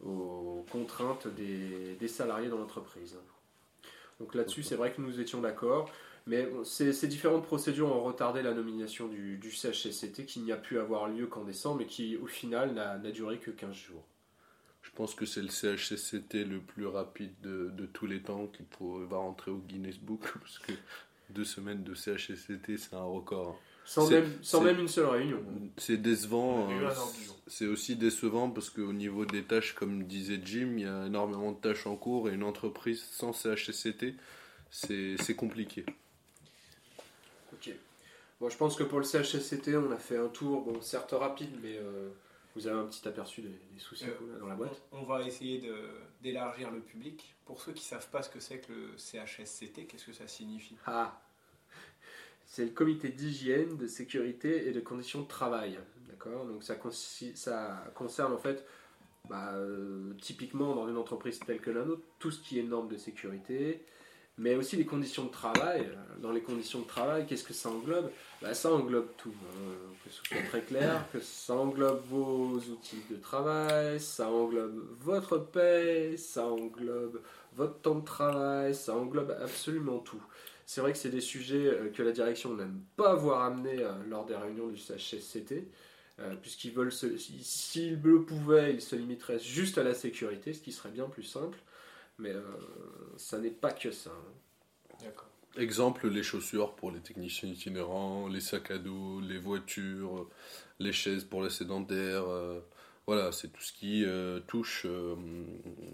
[0.04, 3.18] aux contraintes des, des salariés dans l'entreprise.
[4.20, 5.90] Donc là-dessus, c'est vrai que nous étions d'accord,
[6.28, 10.52] mais bon, ces, ces différentes procédures ont retardé la nomination du, du CHSCT qui n'y
[10.52, 14.04] a pu avoir lieu qu'en décembre et qui au final n'a duré que 15 jours.
[14.82, 18.64] Je pense que c'est le CHSCT le plus rapide de, de tous les temps qui
[18.64, 20.74] pour- va rentrer au Guinness Book, parce que
[21.30, 23.50] deux semaines de CHSCT, c'est un record.
[23.50, 23.56] hein.
[23.88, 25.40] Sans, même, sans c'est- même une seule réunion.
[25.78, 26.68] C'est décevant.
[26.70, 26.90] Hein.
[27.46, 31.52] C'est aussi décevant parce qu'au niveau des tâches, comme disait Jim, il y a énormément
[31.52, 34.16] de tâches en cours et une entreprise sans CHSCT,
[34.72, 35.86] c'est c'est compliqué.
[37.54, 37.70] Ok.
[38.42, 41.52] Bon, je pense que pour le CHSCT, on a fait un tour, bon, certes rapide,
[41.62, 42.10] mais euh,
[42.56, 44.82] vous avez un petit aperçu des, des soucis Euh, dans la boîte.
[44.92, 45.62] On, on va essayer
[46.22, 47.36] d'élargir le public.
[47.46, 50.28] Pour ceux qui ne savent pas ce que c'est que le CHSCT, qu'est-ce que ça
[50.28, 50.76] signifie?
[50.86, 51.22] Ah
[52.46, 55.80] C'est le comité d'hygiène, de sécurité et de conditions de travail.
[56.08, 56.46] D'accord?
[56.46, 58.66] Donc ça concerne en fait,
[59.30, 62.88] bah, euh, typiquement dans une entreprise telle que la nôtre, tout ce qui est normes
[62.88, 63.84] de sécurité,
[64.38, 65.90] mais aussi les conditions de travail.
[66.22, 68.10] Dans les conditions de travail, qu'est-ce que ça englobe?
[68.42, 69.34] Bah, Ça englobe tout.
[69.44, 74.82] hein, Que ce soit très clair, que ça englobe vos outils de travail, ça englobe
[75.02, 77.22] votre paie, ça englobe
[77.56, 80.22] votre temps de travail, ça englobe absolument tout.
[80.66, 83.92] C'est vrai que c'est des sujets euh, que la direction n'aime pas voir amenés euh,
[84.10, 85.68] lors des réunions du CHSCT,
[86.20, 90.72] euh, puisqu'ils veulent, s'ils le pouvaient, ils se limiteraient juste à la sécurité, ce qui
[90.72, 91.58] serait bien plus simple.
[92.18, 92.42] Mais euh,
[93.18, 94.12] ça n'est pas que ça.
[94.12, 94.96] hein.
[95.04, 95.28] D'accord.
[95.58, 100.28] Exemple, les chaussures pour les techniciens itinérants, les sacs à dos, les voitures,
[100.80, 102.26] les chaises pour les sédentaires.
[102.28, 102.60] euh,
[103.08, 105.16] voilà, c'est tout ce qui euh, touche euh,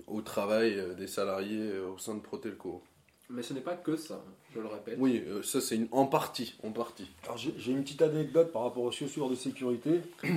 [0.07, 2.81] au travail euh, des salariés euh, au sein de Protelco.
[3.29, 4.95] Mais ce n'est pas que ça, je le répète.
[4.97, 5.88] Oui, euh, ça c'est une...
[5.91, 7.10] en partie, en partie.
[7.23, 10.01] Alors j'ai j'ai une petite anecdote par rapport aux chaussures de sécurité.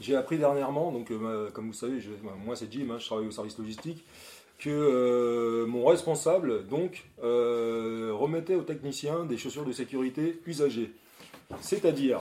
[0.00, 2.10] J'ai appris dernièrement, donc euh, comme vous savez, je-
[2.44, 4.04] moi c'est Jim, hein, je travaille au service logistique,
[4.58, 10.90] que euh, mon responsable donc euh, remettait au technicien des chaussures de sécurité usagées.
[11.60, 12.20] C'est-à-dire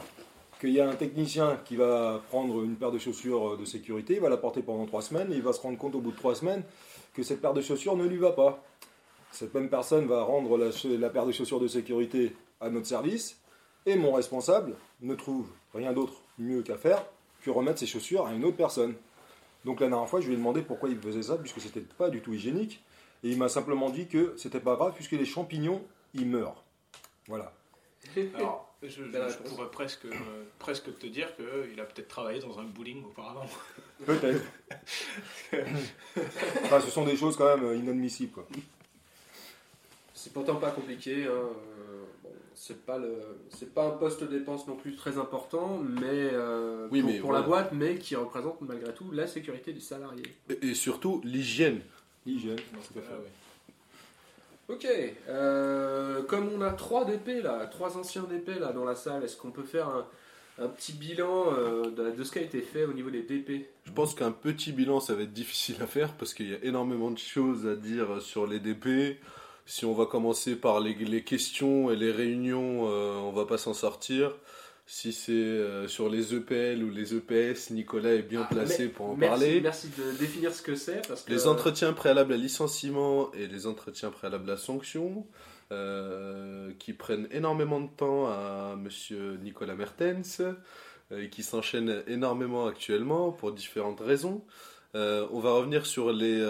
[0.60, 4.22] qu'il y a un technicien qui va prendre une paire de chaussures de sécurité, il
[4.22, 6.18] va la porter pendant trois semaines et il va se rendre compte au bout de
[6.18, 6.64] trois semaines
[7.14, 8.64] que cette paire de chaussures ne lui va pas.
[9.32, 13.40] Cette même personne va rendre la, la paire de chaussures de sécurité à notre service
[13.86, 17.04] et mon responsable ne trouve rien d'autre mieux qu'à faire
[17.42, 18.94] que remettre ses chaussures à une autre personne.
[19.68, 22.10] Donc la dernière fois, je lui ai demandé pourquoi il faisait ça, puisque c'était pas
[22.10, 22.82] du tout hygiénique.
[23.24, 26.64] Et il m'a simplement dit que c'était pas grave, puisque les champignons, ils meurent.
[27.28, 27.52] Voilà.
[28.36, 30.14] Alors, je, je- je pourrais presque, euh,
[30.58, 33.46] presque te dire qu'il a peut-être travaillé dans un bowling auparavant.
[34.06, 34.42] Peut-être.
[36.64, 38.32] enfin, ce sont des choses quand même euh, inadmissibles.
[38.32, 38.48] Quoi.
[40.14, 41.26] C'est pourtant pas compliqué.
[41.26, 41.97] hein, euh,
[42.60, 43.14] c'est pas le,
[43.50, 46.02] c'est pas un poste dépense non plus très important, mais,
[46.34, 49.80] euh, Oui, pour, mais pour la boîte, mais qui représente malgré tout la sécurité du
[49.80, 50.24] salarié.
[50.50, 51.82] Et, et surtout l'hygiène.
[52.26, 53.08] Hygiène, Dans ce tout à fait.
[53.10, 54.76] cas-là, ouais.
[54.76, 54.88] Ok,
[55.30, 59.38] euh, comme on a trois DP là, trois anciens DP là dans la salle, est-ce
[59.38, 60.06] qu'on peut faire un,
[60.60, 63.68] un petit bilan euh, de, de ce qui a été fait au niveau des DP
[63.86, 66.58] Je pense qu'un petit bilan, ça va être difficile à faire parce qu'il y a
[66.64, 69.20] énormément de choses à dire sur les DP.
[69.68, 73.58] Si on va commencer par les, les questions et les réunions, euh, on va pas
[73.58, 74.34] s'en sortir.
[74.86, 78.90] Si c'est euh, sur les EPL ou les EPS, Nicolas est bien Ah, placé mais-
[78.90, 79.62] pour en merci, parler.
[79.62, 84.10] Merci de définir ce que c'est que Les entretiens préalables à licenciement et les entretiens
[84.10, 85.28] préalables à sanction,
[85.74, 90.40] euh, qui prennent énormément de temps à monsieur Nicolas Mertens,
[91.12, 94.44] euh, et qui s'enchaînent énormément actuellement pour différentes raisons.
[94.94, 96.42] On va revenir sur les,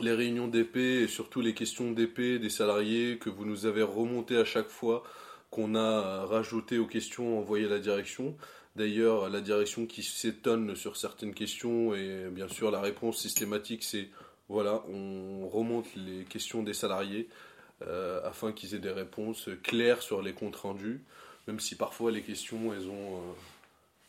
[0.00, 4.36] les réunions d'épée et surtout les questions d'épée des salariés que vous nous avez remontées
[4.36, 5.04] à chaque fois
[5.50, 8.36] qu'on a rajouté aux questions envoyées à la direction.
[8.76, 14.08] D'ailleurs, la direction qui s'étonne sur certaines questions et bien sûr la réponse systématique c'est
[14.48, 17.28] voilà, on remonte les questions des salariés
[17.82, 21.02] euh, afin qu'ils aient des réponses claires sur les comptes rendus,
[21.46, 23.32] même si parfois les questions elles ont, euh,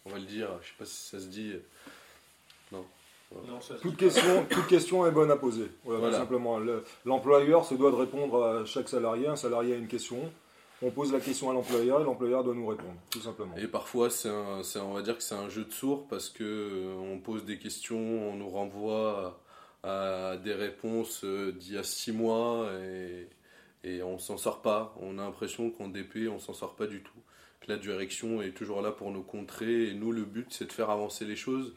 [0.05, 1.53] on va le dire, je sais pas si ça se dit,
[2.71, 2.85] Non,
[3.61, 5.69] ça Toute question, toute question est bonne à poser.
[5.83, 6.15] Voilà, Voilà.
[6.15, 6.59] tout simplement.
[6.59, 9.27] Le- L'employeur se doit de répondre à chaque salarié.
[9.27, 10.17] Un salarié a une question.
[10.81, 13.55] On pose la question à l'employeur et l'employeur doit nous répondre, tout simplement.
[13.57, 16.95] Et parfois, c'est on va dire que c'est un jeu de sourds parce que euh,
[17.13, 19.39] on pose des questions, on nous renvoie
[19.83, 23.29] à, à des réponses euh, d'il y a six mois et,
[23.85, 24.93] et on s'en sort pas.
[24.99, 27.11] On a l'impression qu'en DP, on s'en sort pas du tout.
[27.61, 30.73] Que la direction est toujours là pour nous contrer et nous, le but, c'est de
[30.73, 31.73] faire avancer les choses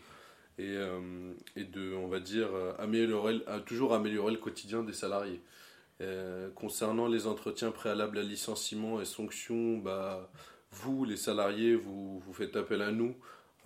[0.59, 4.93] et, euh, et de, on va dire, euh, améliorer, à toujours améliorer le quotidien des
[4.93, 5.41] salariés.
[6.01, 10.31] Euh, concernant les entretiens préalables à licenciement et sanctions, bah,
[10.71, 13.15] vous, les salariés, vous, vous faites appel à nous.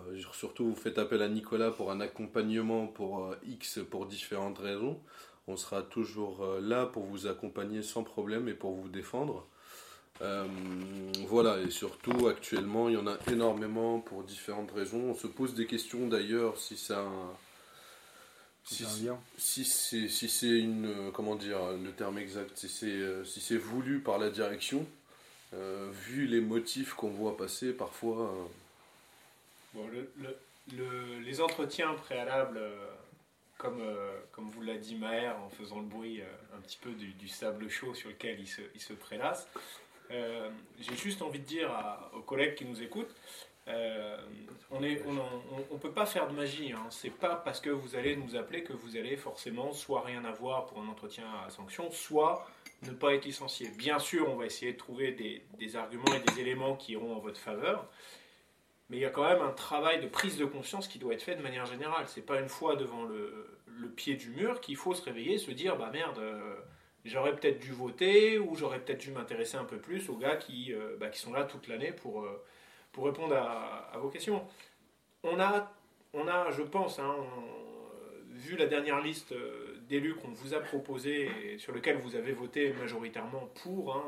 [0.00, 4.58] Euh, surtout, vous faites appel à Nicolas pour un accompagnement pour euh, X pour différentes
[4.58, 5.00] raisons.
[5.46, 9.46] On sera toujours euh, là pour vous accompagner sans problème et pour vous défendre.
[10.22, 10.46] Euh,
[11.26, 15.00] voilà, et surtout, actuellement, il y en a énormément pour différentes raisons.
[15.10, 17.04] On se pose des questions d'ailleurs si ça.
[18.64, 19.20] si- un lien.
[19.36, 23.40] si c'est si c'est une euh, comment dire le terme exact si c'est euh, si
[23.40, 24.86] c'est voulu par la direction
[25.54, 28.44] euh, vu les motifs qu'on voit passer parfois euh,
[29.74, 30.36] Bon, le- le-
[30.76, 32.86] le- les entretiens préalables, euh,
[33.58, 36.90] comme, euh, comme vous l'a dit Maher en faisant le bruit euh, un petit peu
[36.92, 39.48] du, du sable chaud sur lequel il se, il se prélasse,
[40.10, 41.70] euh, j'ai juste envie de dire
[42.14, 43.14] aux collègues qui nous écoutent,
[43.68, 44.16] euh,
[44.70, 44.80] on
[45.70, 46.72] on peut pas faire de magie.
[46.72, 46.86] Hein.
[46.90, 50.66] C'est pas parce que vous allez nous appeler que vous allez forcément soit rien avoir
[50.66, 52.46] pour un entretien à sanction, soit
[52.82, 53.68] ne pas être licencié.
[53.76, 57.20] Bien sûr, on va essayer de trouver des, arguments et des éléments qui iront en
[57.20, 57.88] votre faveur.
[58.90, 61.22] Mais il y a quand même un travail de prise de conscience qui doit être
[61.22, 62.06] fait de manière générale.
[62.08, 65.38] C'est pas une fois devant le, le pied du mur qu'il faut se réveiller et
[65.38, 66.56] se dire bah merde, euh,
[67.04, 70.72] j'aurais peut-être dû voter ou j'aurais peut-être dû m'intéresser un peu plus aux gars qui,
[70.72, 72.42] euh, bah, qui sont là toute l'année pour, euh,
[72.92, 74.44] pour répondre à, à vos questions.
[75.22, 75.72] On a,
[76.14, 77.62] on a je pense, hein, on-
[78.34, 82.32] vu la dernière liste euh, d'élus qu'on vous a proposé et sur lequel vous avez
[82.32, 84.02] voté majoritairement pour, hein,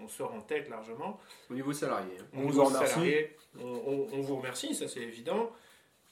[0.00, 1.18] on, on sort en tête largement.
[1.50, 2.12] au niveau salarié.
[2.20, 2.26] hein.
[2.34, 2.92] On Au vous remercie.
[2.94, 5.50] salarié, On, on- on vous remercie, ça c'est évident.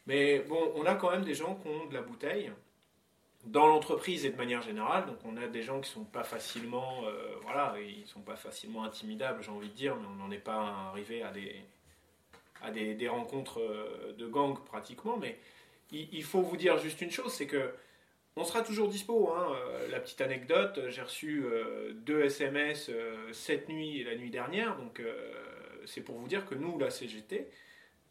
[0.07, 2.51] Mais bon, on a quand même des gens qui ont de la bouteille
[3.45, 5.07] dans l'entreprise et de manière générale.
[5.07, 8.85] Donc on a des gens qui sont pas facilement, euh, voilà, ils sont pas facilement
[8.85, 11.57] intimidables, j'ai envie de dire, mais on n'en est pas arrivé à des
[12.61, 15.17] à des, des rencontres euh, de gang pratiquement.
[15.17, 15.39] Mais
[15.93, 17.73] il, faut vous dire juste une chose, c'est que
[18.37, 19.33] on sera toujours dispo.
[19.33, 19.53] hein.
[19.55, 21.45] Euh, La petite anecdote, j'ai reçu
[21.95, 22.91] deux SMS
[23.33, 25.01] cette nuit et la nuit dernière, donc
[25.87, 27.49] c'est pour vous dire que nous, la CGT,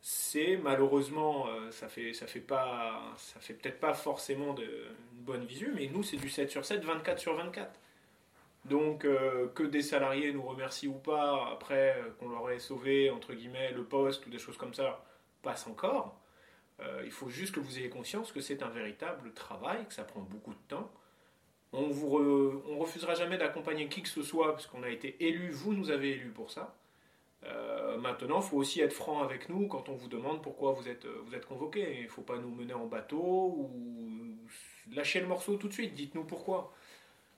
[0.02, 5.24] c'est malheureusement, euh, ça fait, ça fait pas, ça fait peut-être pas forcément de, une
[5.24, 7.80] bonne visu, mais nous, c'est du 7 sur 7, 24 sur 24.
[8.66, 13.10] Donc, euh, que des salariés nous remercient ou pas, après euh, qu'on leur ait sauvé,
[13.12, 15.04] entre guillemets, le poste ou des choses comme ça,
[15.42, 16.20] passe encore.
[17.04, 20.20] Il faut juste que vous ayez conscience que c'est un véritable travail, que ça prend
[20.22, 20.92] beaucoup de temps.
[21.74, 25.52] On re- on refusera jamais d'accompagner qui que ce soit, parce qu'on a été élu,
[25.52, 26.76] vous nous avez élus pour ça.
[27.46, 30.88] Euh, maintenant, il faut aussi être franc avec nous quand on vous demande pourquoi vous
[30.88, 31.98] êtes, vous êtes convoqué.
[32.00, 33.18] Il ne faut pas nous mener en bateau
[33.58, 34.38] ou
[34.94, 35.94] lâcher le morceau tout de suite.
[35.94, 36.74] Dites-nous pourquoi.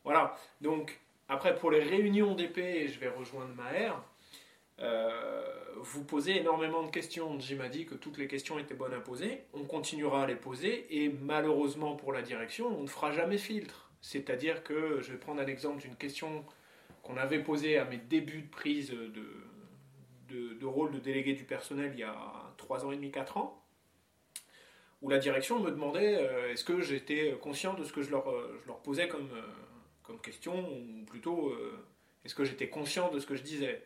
[0.03, 0.35] Voilà.
[0.61, 3.93] Donc, après, pour les réunions d'épée, je vais rejoindre Maher.
[4.81, 5.43] Euh,
[5.77, 7.39] vous posez énormément de questions.
[7.39, 9.43] Jim m'a dit que toutes les questions étaient bonnes à poser.
[9.53, 13.89] On continuera à les poser et malheureusement pour la direction, on ne fera jamais filtre.
[14.01, 16.45] C'est-à-dire que je vais prendre un exemple d'une question
[17.03, 19.23] qu'on avait posée à mes débuts de prise de,
[20.29, 22.15] de, rôle de délégué du personnel il y a
[22.57, 23.63] 3 ans et demi, 4 ans,
[25.01, 28.29] où la direction me demandait euh, est-ce que j'étais conscient de ce que je leur,
[28.29, 29.41] euh, je leur posais comme, euh,
[30.03, 31.53] comme question, ou plutôt
[32.25, 33.83] est-ce que j'étais conscient de ce que je disais?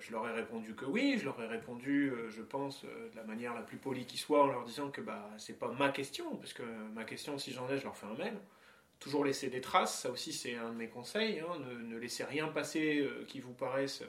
[0.00, 3.54] Je leur ai répondu que oui, je leur ai répondu, je pense, de la manière
[3.54, 6.52] la plus polie qui soit, en leur disant que bah, c'est pas ma question, parce
[6.52, 6.62] que
[6.94, 8.36] ma question, si j'en ai, je leur fais un mail.
[8.98, 12.24] Toujours laisser des traces, ça aussi c'est un de mes conseils, hein, ne, ne laissez
[12.24, 14.02] rien passer qui vous paraisse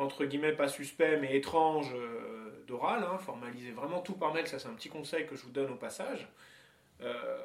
[0.00, 3.18] entre guillemets pas suspect mais étrange euh, d'oral, hein,
[3.74, 6.26] vraiment tout par mail, ça c'est un petit conseil que je vous donne au passage.
[7.02, 7.38] Euh,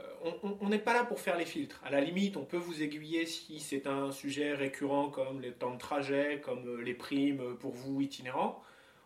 [0.61, 1.79] on n'est pas là pour faire les filtres.
[1.85, 5.73] À la limite, on peut vous aiguiller si c'est un sujet récurrent comme les temps
[5.73, 8.61] de trajet, comme euh, les primes pour vous itinérants.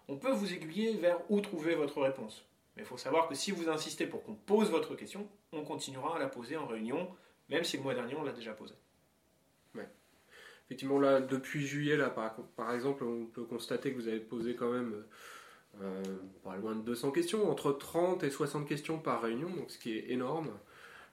[0.07, 2.45] On peut vous aiguiller vers où trouver votre réponse.
[2.75, 6.15] Mais il faut savoir que si vous insistez pour qu'on pose votre question, on continuera
[6.15, 7.07] à la poser en réunion,
[7.49, 8.75] même si le mois dernier on l'a déjà posée.
[10.69, 12.13] Effectivement, là, depuis juillet, là,
[12.55, 14.93] par, exemple, on peut constater que vous avez posé quand même
[15.81, 16.03] euh,
[16.43, 19.97] pas loin de 200 questions, entre 30 et 60 questions par réunion, donc ce qui
[19.97, 20.51] est énorme.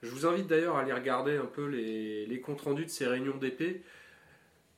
[0.03, 3.07] Je vous invite d'ailleurs à aller regarder un peu les, les comptes rendus de ces
[3.07, 3.81] réunions d'épée.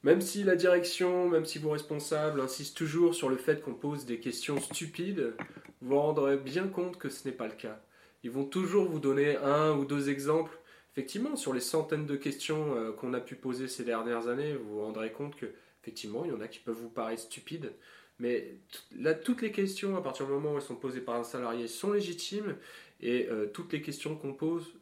[0.03, 4.05] Même si la direction, même si vos responsables insistent toujours sur le fait qu'on pose
[4.05, 5.33] des questions stupides,
[5.81, 7.81] vous vous rendrez bien compte que ce n'est pas le cas.
[8.23, 10.57] Ils vont toujours vous donner un ou deux exemples
[10.99, 14.73] Effectivement, sur les centaines de questions euh, qu'on a pu poser ces dernières années, vous
[14.73, 15.45] vous rendrez compte que
[15.81, 17.71] effectivement, il y en a qui peuvent vous paraître stupides,
[18.19, 18.55] mais
[18.97, 21.69] là, toutes les questions, à partir du moment où elles sont posées par un salarié,
[21.69, 22.57] sont légitimes,
[22.99, 24.73] et euh, toutes les questions qu'on pose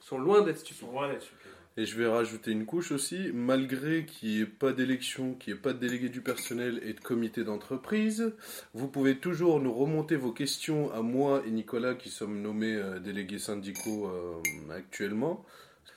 [0.00, 0.88] sont loin d'être stupides.
[1.78, 5.58] Et je vais rajouter une couche aussi, malgré qu'il n'y ait pas d'élection, qu'il n'y
[5.58, 8.32] ait pas de délégué du personnel et de comité d'entreprise,
[8.72, 12.98] vous pouvez toujours nous remonter vos questions à moi et Nicolas qui sommes nommés euh,
[12.98, 14.40] délégués syndicaux euh,
[14.74, 15.44] actuellement.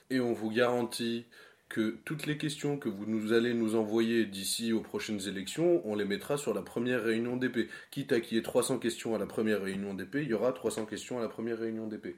[0.09, 1.25] Et on vous garantit
[1.69, 6.03] que toutes les questions que vous allez nous envoyer d'ici aux prochaines élections, on les
[6.03, 7.69] mettra sur la première réunion d'épée.
[7.91, 10.51] Quitte à qu'il y ait 300 questions à la première réunion d'épée, il y aura
[10.51, 12.17] 300 questions à la première réunion d'épée.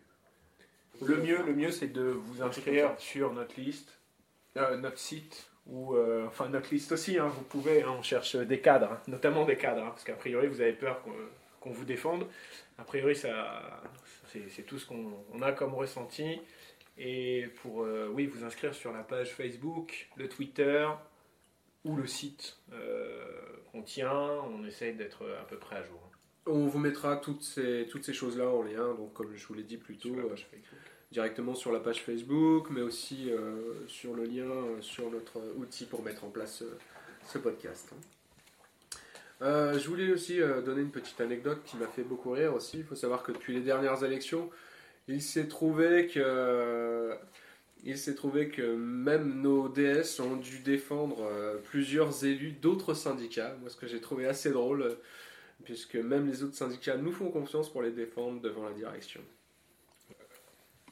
[1.01, 3.99] Le mieux, le mieux, c'est de vous inscrire sur notre liste,
[4.57, 7.17] euh, notre site, ou euh, enfin notre liste aussi.
[7.17, 10.47] hein, vous pouvez, hein, on cherche des cadres, hein, notamment des cadres, parce qu'a priori
[10.47, 11.03] vous avez peur
[11.59, 12.27] qu'on vous défende.
[12.77, 13.81] A priori, ça,
[14.27, 16.39] c'est tout ce qu'on on a comme ressenti.
[16.97, 20.87] Et pour, euh, oui, vous inscrire sur la page Facebook, le Twitter
[21.83, 22.59] ou le site
[23.71, 26.10] qu'on tient, on essaye d'être à peu près à jour.
[26.45, 29.53] Hein, On vous mettra toutes ces, toutes ces choses-là en lien, donc comme je vous
[29.53, 30.35] l'ai dit plus tôt, sur euh,
[31.11, 35.85] directement sur la page Facebook, mais aussi euh, sur le lien euh, sur notre outil
[35.85, 36.63] pour mettre en place
[37.27, 37.93] ce podcast.
[39.41, 42.79] Euh, je voulais aussi euh, donner une petite anecdote qui m'a fait beaucoup rire aussi.
[42.79, 44.49] Il faut savoir que depuis les dernières élections,
[45.07, 47.15] il s'est trouvé que
[47.83, 51.27] il s'est trouvé que même nos DS ont dû défendre
[51.63, 53.55] plusieurs élus d'autres syndicats.
[53.59, 54.97] Moi, ce que j'ai trouvé assez drôle,
[55.63, 59.21] puisque même les autres syndicats nous font confiance pour les défendre devant la direction.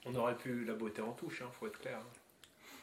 [0.05, 1.99] On aurait pu la beauté en touche, hein, faut être clair.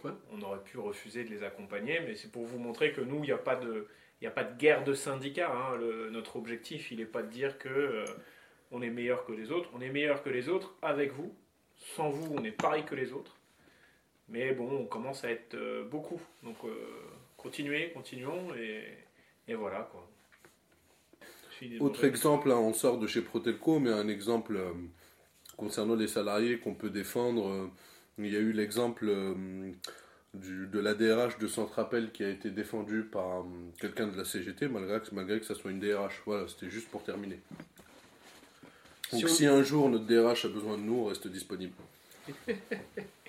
[0.00, 0.16] Quoi?
[0.32, 3.22] On aurait pu refuser de les accompagner, mais c'est pour vous montrer que nous, il
[3.28, 3.86] n'y a pas de,
[4.20, 5.50] il a pas de guerre de syndicats.
[5.50, 5.76] hein.
[5.76, 8.04] Le- notre objectif, il n'est pas de dire que euh,
[8.70, 9.70] on est meilleur que les autres.
[9.74, 11.34] On est meilleur que les autres avec vous.
[11.76, 13.36] Sans vous, on est pareil que les autres.
[14.28, 16.20] Mais bon, on commence à être euh, beaucoup.
[16.42, 16.70] Donc, euh,
[17.36, 18.84] continuez, continuons, et,
[19.48, 20.08] et voilà quoi.
[21.80, 24.72] Autre exemple, hein, on sort de chez Protelco, mais un exemple euh,
[25.56, 27.48] concernant les salariés qu'on peut défendre.
[27.48, 27.66] euh,
[28.18, 29.34] il y a eu l'exemple euh,
[30.34, 33.44] de la DRH de Centrapel qui a été défendu par euh,
[33.80, 36.22] quelqu'un de la CGT, malgré que, malgré que ça soit une DRH.
[36.26, 37.40] Voilà, c'était juste pour terminer.
[39.12, 41.74] Donc Si on- si un jour notre DRH a besoin de nous, on reste disponible.
[42.48, 42.56] Et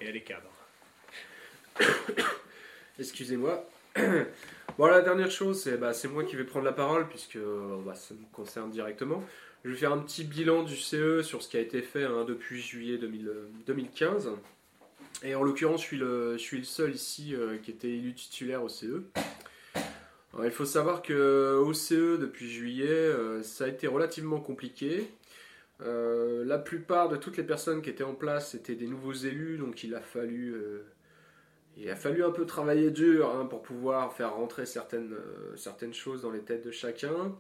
[0.02, 0.50] elle est cadre.
[3.00, 3.64] Excusez-moi.
[4.78, 7.78] Bon, la dernière chose, c'est bah, c'est moi qui vais prendre la parole puisque euh,
[7.84, 9.24] bah, ça me concerne directement.
[9.66, 12.26] Je vais faire un petit bilan du CE sur ce qui a été fait hein,
[12.28, 13.32] depuis juillet 2000
[13.66, 14.30] 2015.
[15.24, 19.02] Et en l'occurrence, je suis le, seul ici euh, qui était élu titulaire au CE.
[20.44, 25.10] Il faut savoir que au CE, depuis juillet, euh, ça a été relativement compliqué.
[25.82, 29.58] Euh, la plupart de toutes les personnes qui étaient en place étaient des nouveaux élus,
[29.58, 30.84] donc il a fallu, euh,
[31.80, 35.94] il a fallu un peu travailler dur hein, pour pouvoir faire rentrer certaines, euh, certaines
[35.94, 37.36] choses dans les têtes de chacun.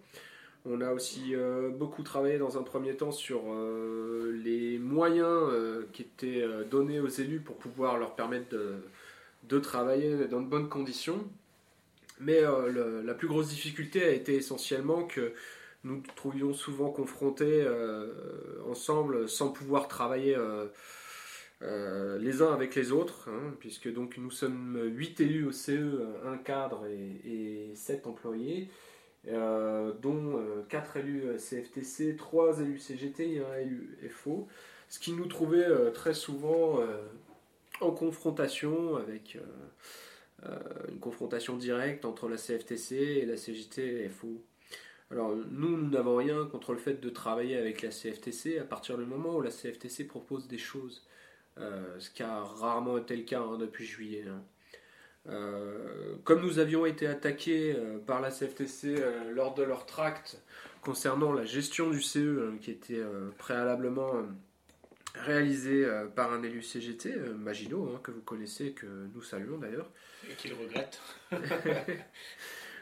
[0.65, 5.51] On a aussi euh, beaucoup travaillé dans un premier temps sur euh, les moyens
[5.93, 8.55] qui étaient donnés aux élus pour pouvoir leur permettre
[9.43, 11.25] de, travailler dans de bonnes conditions.
[12.19, 15.33] Mais la plus grosse difficulté a été essentiellement que
[15.83, 17.65] nous nous trouvions souvent confrontés
[18.67, 20.35] ensemble sans pouvoir travailler
[21.61, 25.51] euh, euh, les uns avec les autres, hein, puisque donc nous sommes 8 élus au
[25.51, 28.69] CE, un cadre et, et 7 employés,
[29.27, 34.47] euh, dont 4 élus CFTC, 3 élus CGT et 1 élu FO,
[34.89, 36.97] ce qui nous trouvait euh, très souvent euh,
[37.81, 44.09] en confrontation avec euh, euh, une confrontation directe entre la CFTC et la CGT et
[44.09, 44.41] FO.
[45.11, 48.97] Alors nous, nous n'avons rien contre le fait de travailler avec la CFTC à partir
[48.97, 51.16] du moment où la CFTC propose des choses, euh,
[51.99, 54.25] ce qui a rarement été le cas hein, depuis juillet.
[54.27, 54.41] hein.
[55.29, 60.41] Euh, comme nous avions été attaqués euh, par la CFTC euh, lors de leur tract
[60.81, 64.21] concernant la gestion du CE euh, qui était euh, préalablement euh,
[65.15, 69.57] réalisé euh, par un élu CGT, euh, Maginot, hein, que vous connaissez, que nous saluons
[69.57, 69.89] d'ailleurs.
[70.31, 71.01] Et qu'il regrette.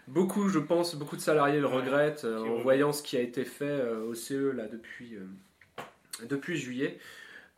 [0.07, 3.43] Beaucoup, je pense, beaucoup de salariés le regrettent euh, en voyant ce qui a été
[3.43, 5.25] fait euh, au CE là depuis, euh,
[6.27, 6.99] depuis juillet.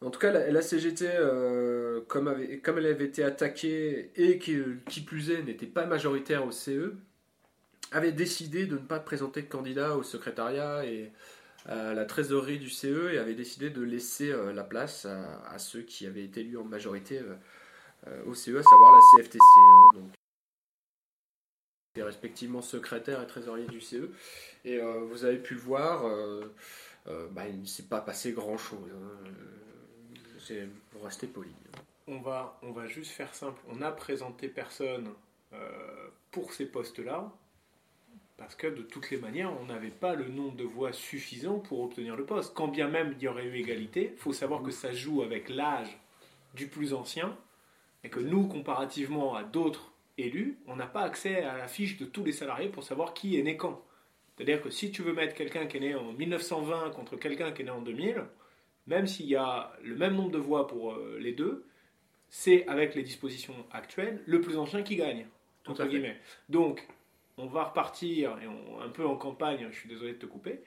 [0.01, 5.31] En tout cas, la, CGT, euh, comme, elle avait été attaquée et qui, qui plus
[5.31, 6.93] est n'était pas majoritaire au CE,
[7.91, 11.11] avait décidé de ne pas présenter de candidat au secrétariat et
[11.65, 15.81] à la trésorerie du CE et avait décidé de laisser euh, la place à, ceux
[15.81, 17.19] qui avaient été élus en majorité
[18.07, 19.39] euh, au CE, à savoir la CFTC.
[19.39, 20.11] hein, donc
[21.97, 24.11] respectivement secrétaire et trésorier du CE.
[24.63, 26.03] Et vous avez pu le voir,
[27.31, 28.91] bah, il ne s'est pas passé grand-chose.
[28.93, 29.31] hein.
[30.47, 31.51] C'est pour rester poli.
[32.07, 33.61] On va, on va juste faire simple.
[33.69, 35.09] On a présenté personne
[35.51, 37.29] euh, pour ces postes-là,
[38.37, 41.81] parce que de toutes les manières, on n'avait pas le nombre de voix suffisant pour
[41.81, 42.53] obtenir le poste.
[42.53, 45.49] Quand bien même il y aurait eu égalité, il faut savoir que ça joue avec
[45.49, 45.99] l'âge
[46.53, 47.37] du plus ancien,
[48.05, 52.05] et que nous, comparativement à d'autres élus, on n'a pas accès à la fiche de
[52.05, 53.83] tous les salariés pour savoir qui est né quand.
[54.37, 57.63] C'est-à-dire que si tu veux mettre quelqu'un qui est né en 1920 contre quelqu'un qui
[57.63, 58.23] est né en 2000,
[58.87, 61.65] même s'il y a le même nombre de voix pour euh, les deux,
[62.29, 65.27] c'est avec les dispositions actuelles le plus ancien qui gagne.
[65.65, 66.17] Entre guillemets.
[66.49, 66.87] Donc,
[67.37, 70.61] on va repartir et on- un peu en campagne, je suis désolé de te couper.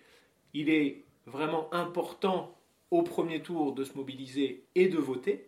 [0.54, 2.54] Il est vraiment important
[2.90, 5.46] au premier tour de se mobiliser et de voter.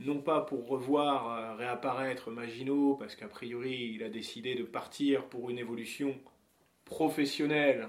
[0.00, 5.24] Non pas pour revoir euh, réapparaître Maginot, parce qu'a priori il a décidé de partir
[5.26, 6.14] pour une évolution
[6.86, 7.88] professionnelle.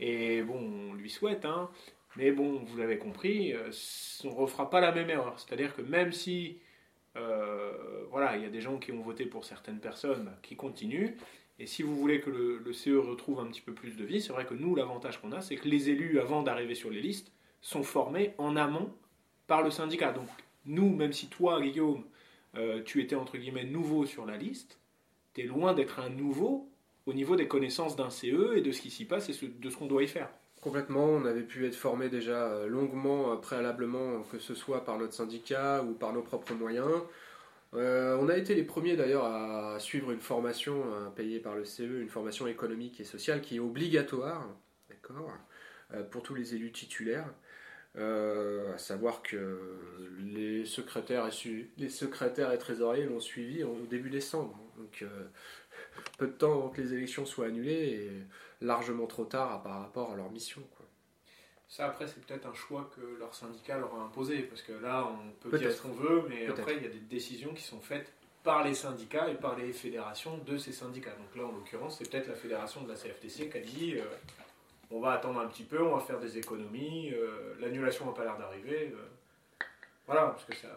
[0.00, 0.58] Et bon,
[0.90, 1.70] on lui souhaite, hein.
[2.16, 3.70] Mais bon, vous l'avez compris, euh,
[4.24, 5.38] on ne refera pas la même erreur.
[5.38, 6.58] C'est-à-dire que même si
[7.16, 7.72] euh,
[8.10, 11.16] voilà, il y a des gens qui ont voté pour certaines personnes qui continuent.
[11.58, 14.32] Et si vous voulez que le, CE retrouve un petit peu plus de vie, c'est
[14.32, 17.32] vrai que nous, l'avantage qu'on a, c'est que les élus, avant d'arriver sur les listes,
[17.60, 18.92] sont formés en amont
[19.46, 20.12] par le syndicat.
[20.12, 20.28] Donc
[20.66, 22.04] nous, même si toi, Guillaume,
[22.56, 24.80] euh, tu étais entre guillemets nouveau sur la liste,
[25.34, 26.68] tu es loin d'être un nouveau
[27.06, 29.76] au niveau des connaissances d'un CE et de ce qui s'y passe et de ce
[29.76, 30.30] qu'on doit y faire.
[30.64, 34.96] Complètement, on avait pu être formé déjà euh, longuement euh, préalablement, que ce soit par
[34.96, 37.02] notre syndicat ou par nos propres moyens.
[37.74, 40.82] Euh, on a été les premiers d'ailleurs à suivre une formation
[41.16, 44.48] payée par le CE, une formation économique et sociale qui est obligatoire,
[44.88, 45.30] d'accord,
[46.10, 47.28] pour tous les élus titulaires.
[47.96, 49.58] À savoir que
[50.18, 54.58] les secrétaires et, les secrétaires et trésoriers l'ont suivi au début décembre.
[55.02, 55.06] Euh,
[56.18, 57.72] peu de temps avant que les élections soient annulées
[58.06, 58.10] et
[58.64, 60.62] largement trop tard par rapport à leur mission.
[60.76, 60.86] Quoi.
[61.68, 65.08] Ça, après, c'est peut-être un choix que leur syndicat leur a imposé, parce que là,
[65.10, 67.80] on peut dire ce qu'on veut, mais après, il y a des décisions qui sont
[67.80, 68.12] faites
[68.44, 71.14] par les syndicats et par les fédérations de ces syndicats.
[71.16, 74.04] Donc là, en l'occurrence, c'est peut-être la fédération de la CFTC qui a dit euh,
[74.90, 78.22] on va attendre un petit peu, on va faire des économies, euh, l'annulation n'a pas
[78.24, 78.92] l'air d'arriver.
[78.94, 79.64] euh.
[80.06, 80.68] voilà, parce que ça.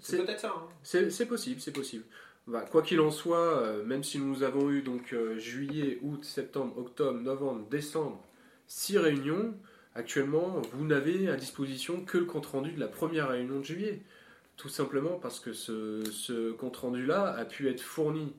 [0.00, 0.52] C'est peut-être ça.
[0.56, 0.68] hein.
[0.82, 2.04] C'est possible, c'est possible.
[2.48, 6.24] Bah, quoi qu'il en soit, euh, même si nous avons eu donc euh, juillet, août,
[6.24, 8.24] septembre, octobre, novembre, décembre,
[8.66, 9.54] six réunions,
[9.94, 14.00] actuellement, vous n'avez à disposition que le compte-rendu de la première réunion de juillet.
[14.56, 18.32] Tout simplement parce que ce, ce compte-rendu-là a pu être fourni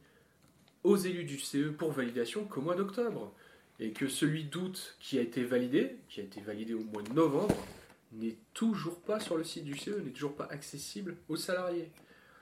[0.84, 3.32] aux élus du CE pour validation qu'au mois d'octobre.
[3.80, 7.14] et que celui d'août qui a été validé, qui a été validé au mois de
[7.14, 7.56] novembre,
[8.14, 11.92] n'est toujours pas sur le site du CE, n'est toujours pas accessible aux salariés.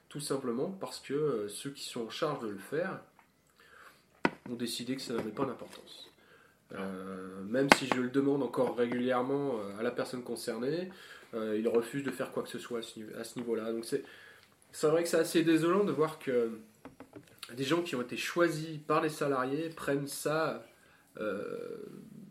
[0.10, 3.00] Tout simplement parce que euh, ceux qui sont en charge de le faire
[4.50, 6.10] ont décidé que ça n'avait pas d'importance.
[6.74, 10.90] Euh, même si je le demande encore régulièrement euh, à la personne concernée,
[11.34, 13.72] euh, il refuse de faire quoi que ce soit à ce, niveau-là.
[13.72, 14.04] Donc c'est,
[14.88, 16.52] vrai que c'est assez désolant de voir que
[17.54, 20.66] des gens qui ont été choisis par les salariés prennent ça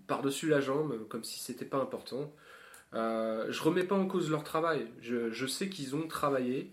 [0.07, 2.33] par-dessus la jambe comme si c'était pas important.
[2.95, 4.87] Euh, je remets pas en cause leur travail.
[5.01, 6.70] Je, je sais qu'ils ont travaillé.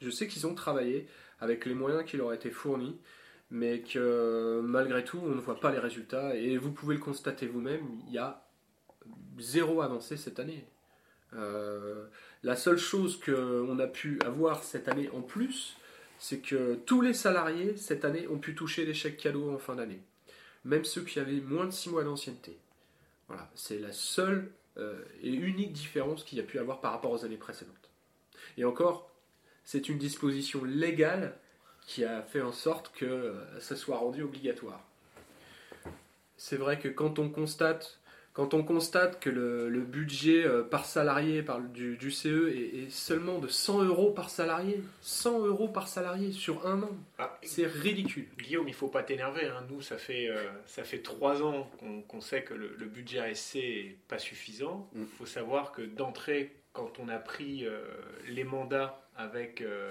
[0.00, 1.06] Je sais qu'ils ont travaillé
[1.40, 2.98] avec les moyens qui leur ont été fournis,
[3.50, 6.36] mais que malgré tout, on ne voit pas les résultats.
[6.36, 8.46] Et vous pouvez le constater vous-même, il y a
[9.38, 10.64] zéro avancée cette année.
[11.34, 12.06] Euh,
[12.42, 15.76] la seule chose qu'on a pu avoir cette année en plus,
[16.18, 19.76] c'est que tous les salariés cette année ont pu toucher les chèques cadeaux en fin
[19.76, 20.02] d'année.
[20.64, 22.58] Même ceux qui avaient moins de 6 mois d'ancienneté.
[23.28, 27.12] Voilà, c'est la seule euh, et unique différence qu'il y a pu avoir par rapport
[27.12, 27.90] aux années précédentes.
[28.58, 29.09] Et encore,
[29.70, 31.32] c'est une disposition légale
[31.86, 34.80] qui a fait en sorte que euh, ça soit rendu obligatoire.
[36.36, 38.00] C'est vrai que quand on constate,
[38.32, 42.84] quand on constate que le, le budget euh, par salarié par, du, du CE est,
[42.84, 47.38] est seulement de 100 euros par salarié, 100 euros par salarié sur un an, Ah,
[47.44, 48.26] c'est ridicule.
[48.38, 49.46] Guillaume, il faut pas t'énerver.
[49.46, 49.64] hein.
[49.70, 51.70] Nous, ça fait, euh, ça fait trois ans
[52.08, 54.88] qu'on sait que le, le budget ASC est pas suffisant.
[54.96, 55.06] Il Mm.
[55.18, 57.80] faut savoir que d'entrée, quand on a pris euh,
[58.28, 59.90] les mandats avec, euh,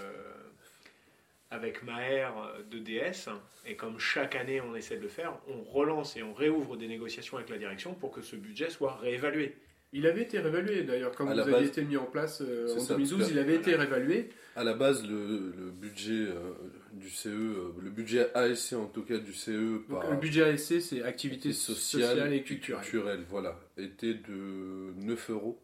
[1.51, 3.29] avec Maher euh, de DS,
[3.65, 6.87] et comme chaque année on essaie de le faire, on relance et on réouvre des
[6.87, 9.55] négociations avec la direction pour que ce budget soit réévalué.
[9.91, 12.75] Il avait été réévalué d'ailleurs, quand À vous aviez base- été mis en place euh,
[12.75, 14.29] en ça, 2012, parce que- il avait été réévalué.
[14.55, 16.51] À la base, le, le budget euh,
[16.93, 20.43] du CE, euh, le budget ASC en tout cas du CE Donc, par le budget
[20.43, 23.23] ASC, c'est activité social sociale et culturelle.
[23.29, 25.59] voilà, était de 9 euros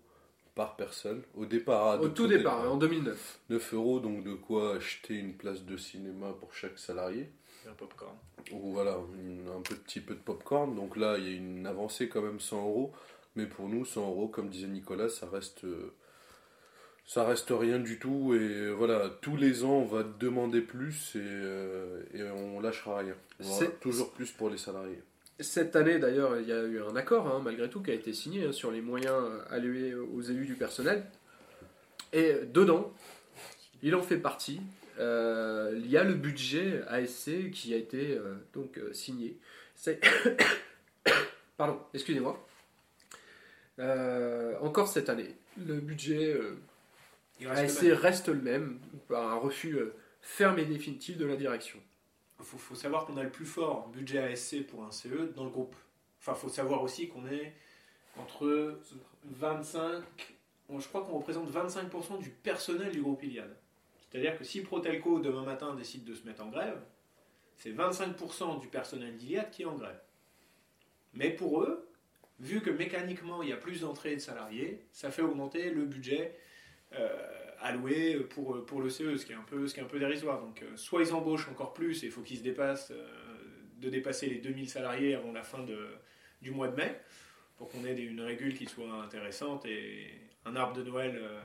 [0.55, 1.21] par personne.
[1.35, 3.39] Au départ, à Au tout départ, hein, en 2009.
[3.49, 7.29] 9 euros, donc de quoi acheter une place de cinéma pour chaque salarié.
[7.69, 8.15] Un popcorn.
[8.51, 10.73] Ou voilà, une- un petit peu de popcorn.
[10.75, 12.93] Donc là, il y a une avancée quand même 100 euros.
[13.35, 15.93] Mais pour nous, 100 euros, comme disait Nicolas, ça reste, euh,
[17.05, 18.33] ça reste rien du tout.
[18.33, 23.15] Et voilà, tous les ans, on va demander plus et, euh, et on lâchera rien.
[23.41, 25.01] On aura C'est- toujours plus pour les salariés.
[25.39, 28.13] Cette année, d'ailleurs, il y a eu un accord, hein, malgré tout, qui a été
[28.13, 31.05] signé hein, sur les moyens alloués aux élus du personnel.
[32.13, 32.93] Et dedans,
[33.83, 34.61] il en fait partie.
[34.99, 39.37] euh, il y a le budget ASC qui a été euh, donc euh, signé.
[39.75, 39.99] C'est
[41.57, 42.41] pardon, excusez-moi.
[44.61, 46.39] Encore cette année, le budget
[47.41, 48.79] Il reste ASC le reste le même
[49.09, 49.77] par un refus
[50.21, 51.79] ferme et définitif de la direction.
[52.39, 55.49] Il faut, savoir qu'on a le plus fort budget ASC pour un CE dans le
[55.49, 55.75] groupe.
[56.19, 57.53] Enfin, il faut savoir aussi qu'on est
[58.17, 58.79] entre
[59.23, 60.03] 25,
[60.69, 63.55] bon, je crois qu'on représente 25% du personnel du groupe Iliad.
[64.09, 66.79] C'est-à-dire que si Protelco demain matin décide de se mettre en grève,
[67.57, 69.99] c'est 25% du personnel d'Iliad qui est en grève.
[71.13, 71.89] Mais pour eux,
[72.39, 76.37] vu que mécaniquement il y a plus d'entrées de salariés, ça fait augmenter le budget
[76.93, 79.87] euh, alloué pour, pour le CE, ce qui est un peu, ce qui est un
[79.87, 80.41] peu dérisoire.
[80.41, 83.07] Donc euh, soit ils embauchent encore plus et il faut qu'ils se dépassent, euh,
[83.79, 85.87] de dépasser les 2000 salariés avant la fin de,
[86.41, 86.99] du mois de mai,
[87.57, 90.11] pour qu'on ait une régule qui soit intéressante et
[90.45, 91.39] un arbre de Noël euh,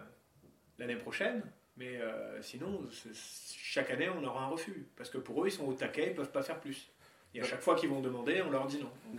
[0.78, 1.42] l'année prochaine.
[1.76, 4.86] Mais euh, sinon, chaque année, on aura un refus.
[4.96, 6.90] Parce que pour eux, ils sont au taquet, ils ne peuvent pas faire plus.
[7.34, 8.90] Et à chaque fois qu'ils vont demander, on leur dit non.
[9.14, 9.18] Euh,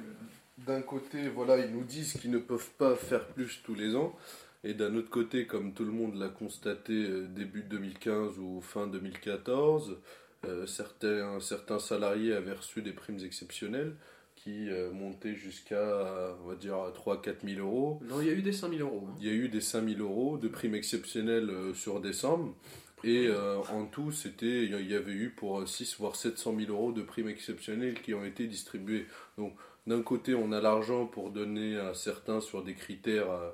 [0.59, 4.15] D'un côté, voilà, ils nous disent qu'ils ne peuvent pas faire plus tous les ans.
[4.63, 8.87] Et d'un autre côté, comme tout le monde l'a constaté euh, début 2015 ou fin
[8.87, 9.97] 2014,
[10.45, 13.95] euh, certains, certains salariés avaient reçu des primes exceptionnelles
[14.35, 17.99] qui euh, montaient jusqu'à, on va dire, 3-4 000 euros.
[18.07, 19.07] Non, il y a eu des 5000 euros.
[19.07, 19.15] hein.
[19.19, 22.55] Il y a eu des 5 000 euros de primes exceptionnelles euh, sur décembre.
[23.03, 26.91] Et euh, en tout, c'était, il y avait eu pour 6 voire 700 000 euros
[26.91, 29.05] de primes exceptionnelles qui ont été distribuées.
[29.37, 29.55] Donc,
[29.87, 33.49] d'un côté, on a l'argent pour donner à certains sur des critères euh,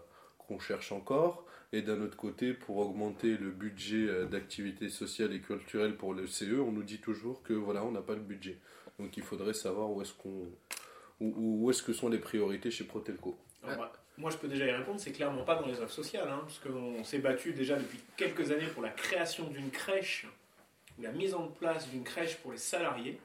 [0.48, 1.46] qu'on cherche encore.
[1.74, 6.26] Et d'un autre côté, pour augmenter le budget euh, d'activité sociale et culturelle pour le
[6.26, 8.58] CE, on nous dit toujours que voilà, on n'a pas le budget.
[9.00, 10.48] Donc, il faudrait savoir où est-ce qu'on,
[11.20, 13.38] où, où est-ce que sont les priorités chez Protelco.
[14.18, 16.58] Moi, je peux déjà y répondre, c'est clairement pas dans les offres sociales, hein, parce
[16.60, 20.26] qu'on s'est battu déjà depuis quelques années pour la création d'une crèche,
[21.00, 23.20] la mise en place d'une crèche pour les salariés.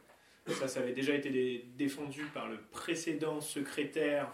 [0.48, 4.30] Ça, ça avait déjà été dé- défendu par le précédent secrétaire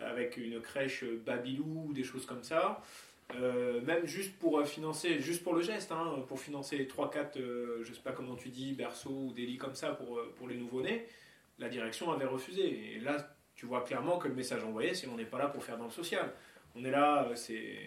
[0.00, 2.82] avec une crèche Babylou ou des choses comme ça.
[3.34, 7.82] Euh, même juste pour euh, financer, juste pour le geste, hein, pour financer 3-4, euh,
[7.82, 10.46] je sais pas comment tu dis, berceaux ou des lits comme ça pour, euh, pour
[10.46, 11.06] les nouveau-nés,
[11.58, 12.94] la direction avait refusé.
[12.94, 15.64] Et là, tu vois clairement que le message envoyé, c'est on n'est pas là pour
[15.64, 16.32] faire dans le social.
[16.76, 17.78] On est là, c'est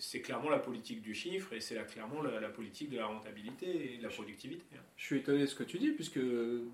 [0.00, 3.94] c'est clairement la politique du chiffre et c'est clairement la, la politique de la rentabilité
[3.94, 4.64] et de la productivité.
[4.74, 4.82] hein.
[4.96, 6.18] Je suis étonné de ce que tu dis, puisque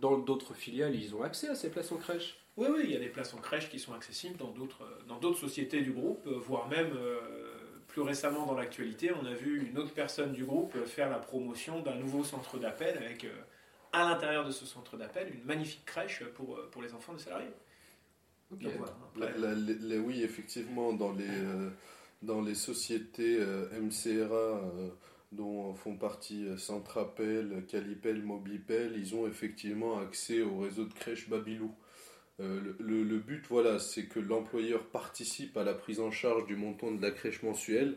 [0.01, 2.39] dans d'autres filiales, ils ont accès à ces places en crèche.
[2.57, 5.19] Oui, oui, il y a des places en crèche qui sont accessibles dans d'autres dans
[5.19, 7.19] d'autres sociétés du groupe, euh, voire même euh,
[7.89, 11.19] plus récemment dans l'actualité, on a vu une autre personne du groupe euh, faire la
[11.19, 13.31] promotion d'un nouveau centre d'appel avec euh,
[13.93, 17.23] à l'intérieur de ce centre d'appel une magnifique crèche pour, euh, pour les enfants des
[17.23, 17.51] salariés.
[18.51, 21.69] Donc voilà, La- après- la- les- les- oui, effectivement, dans les, euh,
[22.27, 24.91] dans les sociétés euh, MCRA euh,
[25.33, 31.29] dont font partie euh, Centrapel, Calipel, Mobipel, ils ont effectivement accès au réseau de crèches
[31.29, 31.75] Babylou.
[32.39, 36.93] Le, le- but, voilà, c'est que l'employeur participe à la prise en charge du montant
[36.93, 37.97] de la crèche mensuelle.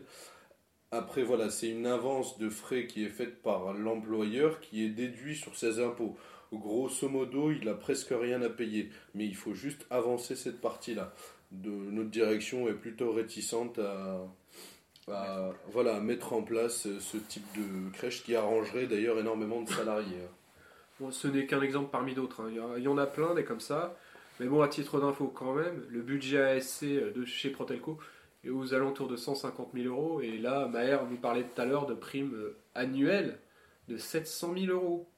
[0.92, 5.36] Après, voilà, c'est une avance de frais qui est faite par l'employeur qui est déduit
[5.36, 6.16] sur ses impôts.
[6.52, 11.12] Grosso modo, il a presque rien à payer, mais il faut juste avancer cette partie-là.
[11.50, 14.20] De, notre direction est plutôt réticente à,
[15.08, 19.68] à, voilà, à mettre en place ce type de crèche qui arrangerait d'ailleurs énormément de
[19.68, 20.18] salariés.
[21.00, 22.42] Bon, ce n'est qu'un exemple parmi d'autres.
[22.42, 22.74] hein.
[22.76, 23.96] Il, y en a plein des comme ça.
[24.38, 27.98] Mais bon, à titre d'info, quand même, le budget ASC de chez Protelco
[28.44, 30.20] est aux alentours de 150 000 euros.
[30.20, 33.38] Et là, Maher nous parlait tout à l'heure de primes euh, annuelles
[33.88, 35.08] de 700 000 euros.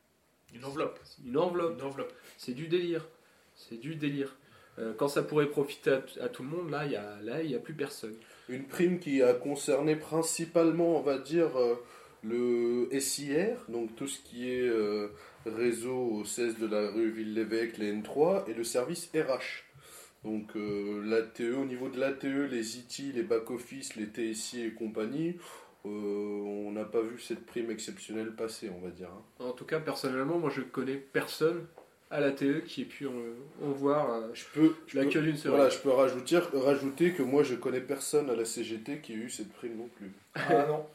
[0.54, 0.98] Une enveloppe.
[1.24, 1.78] Une enveloppe.
[1.78, 2.12] Une enveloppe.
[2.38, 3.06] C'est du délire.
[3.54, 4.34] C'est du délire.
[4.78, 7.42] Euh, quand ça pourrait profiter à, à tout le monde, là, il n'y a, là,
[7.42, 8.14] il y a plus personne.
[8.48, 11.74] Une prime qui a concerné principalement, on va dire, euh,
[12.24, 15.08] le SIR, donc tout ce qui est euh,
[15.44, 19.64] réseau au 16 de la rue Ville-l'Évêque, les N3, et le service RH.
[20.24, 25.36] Donc l'ATE, au niveau de l'ATE, les IT, les back-office, les TSI et compagnie,
[25.84, 29.08] on n'a pas vu cette prime exceptionnelle passer, on va dire.
[29.10, 29.44] hein.
[29.44, 31.66] En tout cas, personnellement, moi, je connais personne
[32.12, 33.12] à la TE qui ait pu en,
[33.64, 37.22] en voir euh, Je peux, je la queue d'une voilà, je peux rajouter, rajouter que
[37.22, 40.12] moi je connais personne à la CGT qui a eu cette prime non plus.
[40.34, 40.86] Ah non.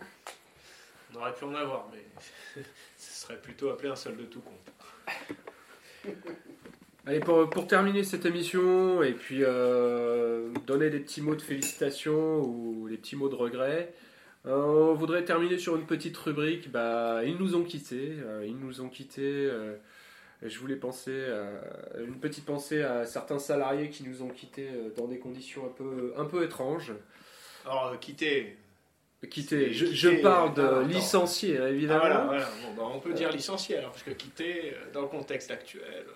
[1.14, 2.62] On aurait pu en avoir, mais
[2.98, 6.16] ce serait plutôt appelé un solde de tout compte.
[7.08, 12.42] Allez, pour, pour terminer cette émission et puis euh, donner des petits mots de félicitations
[12.42, 13.94] ou des petits mots de regret,
[14.46, 16.70] euh, on voudrait terminer sur une petite rubrique.
[16.70, 18.14] Bah, ils nous ont quittés.
[18.24, 19.50] euh, ils nous ont quittés.
[20.44, 21.26] Euh, je voulais penser
[21.96, 25.66] à une petite pensée à certains salariés qui nous ont quittés euh, dans des conditions
[25.66, 26.94] un peu, un peu étranges.
[27.66, 28.58] Alors, euh, quitter.
[29.32, 32.00] Quittés, C'est je, parle de ah, licenciés, Ah, évidemment.
[32.02, 32.46] voilà, voilà.
[32.64, 35.82] Bon, bah, on peut dire licencié, alors, parce que quitter, euh, dans le contexte actuel.
[36.08, 36.12] euh,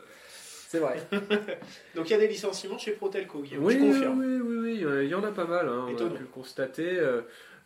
[0.67, 0.97] C'est vrai.
[1.95, 4.19] Donc, il y a des licenciements chez Protelco, Oui, je confirme.
[4.19, 6.27] oui, oui, oui, euh, il y en a pas mal, hein, on a pu le
[6.27, 6.99] constater.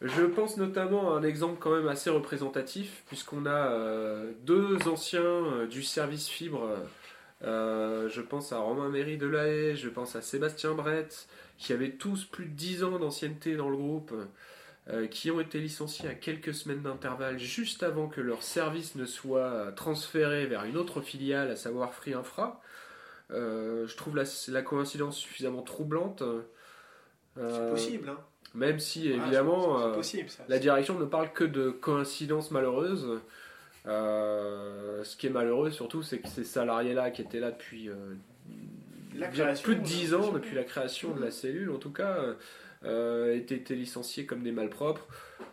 [0.02, 5.22] Je pense notamment à un exemple quand même assez représentatif, puisqu'on a euh, deux anciens
[5.22, 6.70] euh, du service fibre.
[7.44, 11.28] euh, je pense à Romain Méry de La Haye, je pense à Sébastien Brett,
[11.58, 14.14] qui avaient tous plus de 10 ans d'ancienneté dans le groupe,
[15.10, 19.72] qui ont été licenciés à quelques semaines d'intervalle, juste avant que leur service ne soit
[19.76, 22.62] transféré vers une autre filiale, à savoir Free Infra.
[23.32, 26.22] Je trouve la, la coïncidence suffisamment troublante.
[27.36, 28.20] C'est possible, hein.
[28.56, 30.44] Même si, Ah, évidemment, euh, possible, ça.
[30.48, 33.20] la direction ne parle que de coïncidences malheureuses.
[33.88, 37.94] Euh, ce qui est malheureux surtout, c'est que ces salariés-là qui étaient là depuis euh,
[39.14, 41.78] La bien création, plus de la 10 ans, depuis la création de la cellule en
[41.78, 42.18] tout cas,
[42.84, 45.06] euh, étaient, étaient licenciés comme des malpropres.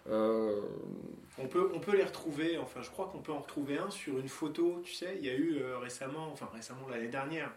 [0.08, 4.18] On peut, on peut les retrouver, enfin je crois qu'on peut en retrouver un sur
[4.18, 7.50] une photo, tu sais, il y a eu récemment, enfin récemment l'année dernière,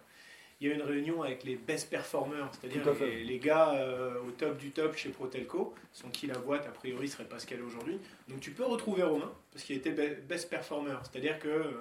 [0.60, 4.20] il y a eu une réunion avec les best performers, c'est-à-dire les, les gars euh,
[4.26, 7.46] au top du top chez Protelco, sans qui la boîte a priori serait pas ce
[7.46, 8.00] qu'elle est aujourd'hui.
[8.30, 11.74] Donc tu peux retrouver Romain, parce qu'il était be- best performer, c'est-à-dire que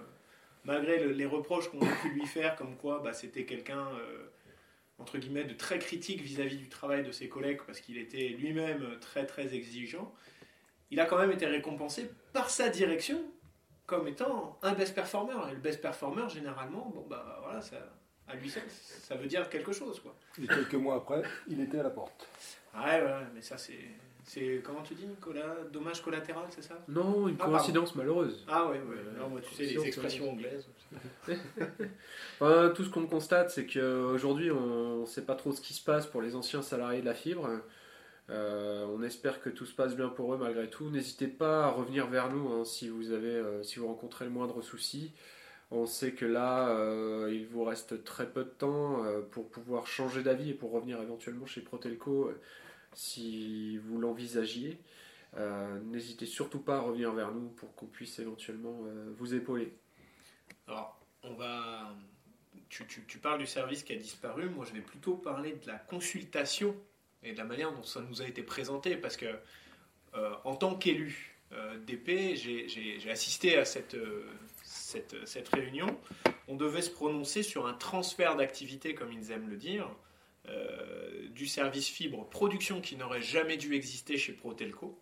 [0.64, 3.86] malgré le- les reproches qu'on a pu lui faire, comme quoi bah, c'était quelqu'un...
[4.00, 4.30] euh,
[5.00, 8.96] entre guillemets, de très critique vis-à-vis du travail de ses collègues parce qu'il était lui-même
[9.00, 10.14] très très exigeant,
[10.92, 13.20] il a quand même été récompensé par sa direction
[13.86, 15.34] comme étant un best performer.
[15.50, 17.76] Et le best performer, généralement, bon bah voilà, ça,
[18.28, 20.14] à lui seul, ça veut dire quelque chose quoi.
[20.42, 22.26] Et quelques mois après, il était à la porte.
[22.74, 23.78] Ouais, ouais, mais ça c'est.
[24.26, 26.82] C'est, comment tu dis, colla- dommage collatéral, c'est ça?
[26.88, 28.42] Non, une Ah, coïncidence malheureuse.
[28.48, 28.96] Ah ouais, ouais.
[29.18, 30.66] Non, moi, tu sais, les expressions anglaises.
[32.40, 35.82] Enfin, tout ce qu'on constate, c'est qu'aujourd'hui, on ne sait pas trop ce qui se
[35.84, 37.48] passe pour les anciens salariés de la fibre.
[38.30, 40.88] Euh, on espère que tout se passe bien pour eux malgré tout.
[40.88, 44.30] N'hésitez pas à revenir vers nous hein, si, vous avez, euh, si vous rencontrez le
[44.30, 45.12] moindre souci.
[45.76, 49.88] On sait que là, euh, il vous reste très peu de temps euh, pour pouvoir
[49.88, 52.40] changer d'avis et pour revenir éventuellement chez Protelco euh,
[52.94, 54.78] si vous l'envisagiez.
[55.86, 58.82] N'hésitez surtout pas à revenir vers nous pour qu'on puisse éventuellement
[59.18, 59.74] vous épauler.
[60.68, 61.92] Alors, on va.
[62.68, 64.48] tu, parles du service qui a disparu.
[64.48, 66.76] Moi, je vais plutôt parler de la consultation
[67.24, 68.96] et de la manière dont ça nous a été présenté.
[68.96, 69.26] Parce que,
[70.44, 71.36] en tant qu'élu
[71.84, 73.96] d'épée, j'ai- assisté à cette,
[74.94, 75.98] cette, cette réunion.
[76.48, 79.88] On devait se prononcer sur un transfert d'activité, comme ils aiment le dire,
[80.48, 84.98] euh, du service fibre production qui n'aurait jamais dû exister chez Protelco.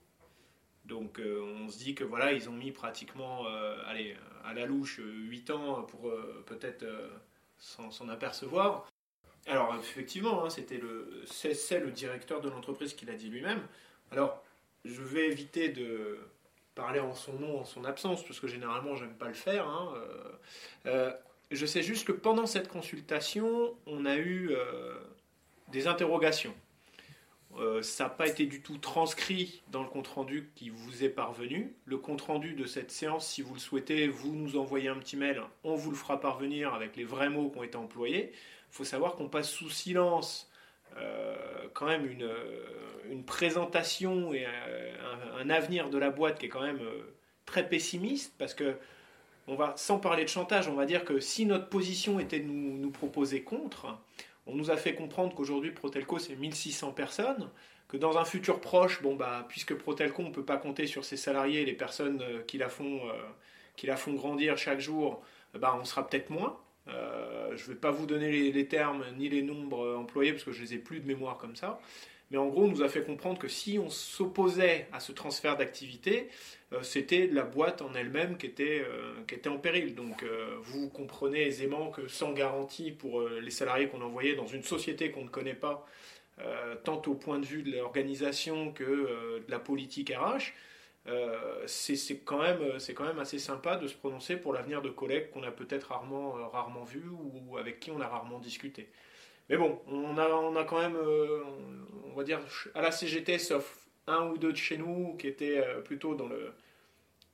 [0.85, 4.67] Donc euh, on se dit que voilà, ils ont mis pratiquement euh, allez, à la
[4.67, 7.09] louche 8 ans pour euh, peut-être euh,
[7.59, 8.89] s'en apercevoir.
[9.47, 13.61] Alors effectivement, hein, c'était le, c'est le directeur de l'entreprise qui l'a dit lui-même.
[14.11, 14.43] Alors
[14.85, 16.19] je vais éviter de
[16.75, 19.69] parler en son nom, en son absence, parce que généralement j'aime pas le faire.
[19.69, 20.33] hein, euh,
[20.87, 21.13] euh,
[21.51, 24.95] je sais juste que pendant cette consultation, on a eu euh,
[25.69, 26.55] des interrogations.
[27.83, 31.77] Ça n'a pas été du tout transcrit dans le compte-rendu qui vous est parvenu.
[31.85, 35.43] Le compte-rendu de cette séance, si vous le souhaitez, vous nous envoyez un petit mail,
[35.63, 38.33] on vous le fera parvenir avec les vrais mots qui ont été employés.
[38.33, 40.51] Il faut savoir qu'on passe sous silence
[41.75, 46.49] quand même une, euh, une présentation et euh, un, avenir de la boîte qui est
[46.49, 47.15] quand même euh,
[47.47, 48.77] très pessimiste parce que
[49.49, 52.47] on va, sans parler de chantage, on va dire que si notre position était de
[52.47, 53.99] nous, proposer contre,
[54.47, 57.51] on nous a fait comprendre qu'aujourd'hui Protelco c'est 1600 personnes,
[57.89, 61.05] que dans un futur proche, bon bah puisque Protelco on ne peut pas compter sur
[61.05, 63.13] ses salariés, les personnes euh, qui la font, euh,
[63.77, 65.23] qui la font grandir chaque jour,
[65.55, 66.57] bah on sera peut-être moins.
[66.89, 70.45] Euh, je ne vais pas vous donner les, termes ni les nombres euh, employés parce
[70.45, 71.81] que je les ai plus de mémoire comme ça.
[72.31, 75.57] Mais en gros, on nous a fait comprendre que si on s'opposait à ce transfert
[75.57, 76.29] d'activité,
[76.73, 78.85] euh, c'était la boîte en elle-même qui, était,
[79.29, 79.95] qui était en péril.
[79.95, 80.25] Donc
[80.63, 85.25] vous comprenez aisément que sans garantie pour les salariés qu'on envoyait dans une société qu'on
[85.25, 85.87] ne connaît pas,
[86.85, 88.85] tant au point de vue de l'organisation que
[89.47, 90.55] de la politique RH,
[91.09, 94.91] euh, c'est quand, même- c'est quand même assez sympa de se prononcer pour l'avenir de
[94.91, 98.89] collègues qu'on a peut-être rarement, euh, rarement vus ou avec qui on a rarement discuté.
[99.49, 101.43] Mais bon, on a, on a quand même, euh,
[102.07, 102.41] on, va dire,
[102.75, 106.29] à la CGT, sauf un ou deux de chez nous qui étaient euh, plutôt dans
[106.29, 106.53] le,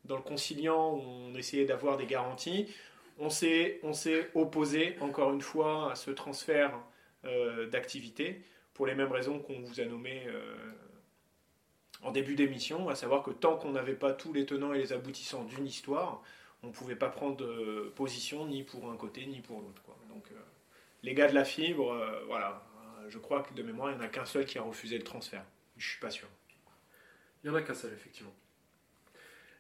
[0.04, 2.66] dans le conciliant, où on essayait d'avoir des garanties,
[3.18, 3.80] on s'est
[4.34, 6.72] opposé, encore une fois, à ce transfert
[7.24, 8.42] euh, d'activité,
[8.74, 10.54] pour les mêmes raisons qu'on vous a nommées euh,
[12.02, 14.92] en début d'émission, à savoir que tant qu'on n'avait pas tous les tenants et les
[14.92, 16.22] aboutissants d'une histoire,
[16.62, 17.44] on ne pouvait pas prendre
[17.90, 19.82] position ni pour un côté ni pour l'autre.
[20.08, 20.40] Donc, euh,
[21.02, 22.62] les gars de la fibre, euh, voilà,
[23.00, 24.96] Euh, je crois que de mémoire, il n'y en a qu'un seul qui a refusé
[24.98, 25.44] le transfert.
[25.76, 26.28] Je suis pas sûr.
[27.42, 28.34] Il n'y en a qu'un seul, effectivement.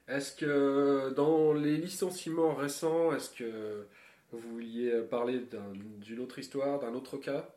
[0.08, 3.86] Est-ce que dans les licenciements récents, est-ce que
[4.32, 7.48] vous vouliez parler d'un- d'une autre histoire, d'un autre cas?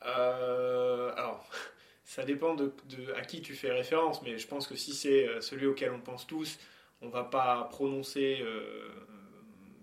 [0.00, 1.48] Alors,
[2.08, 2.72] ça dépend de,
[3.16, 6.00] à qui tu fais référence, mais je pense que si c'est euh, celui auquel on
[6.00, 6.58] pense tous,
[7.02, 8.88] on va pas prononcer euh,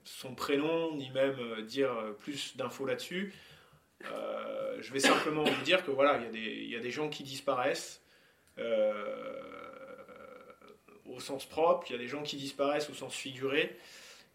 [0.03, 3.31] son prénom, ni même euh, dire plus d'infos là-dessus.
[4.79, 6.89] Je vais simplement vous dire que voilà, il y, a des- il y a des
[6.89, 8.03] gens qui disparaissent
[11.05, 13.77] au sens propre, il y a des gens qui disparaissent au sens figuré,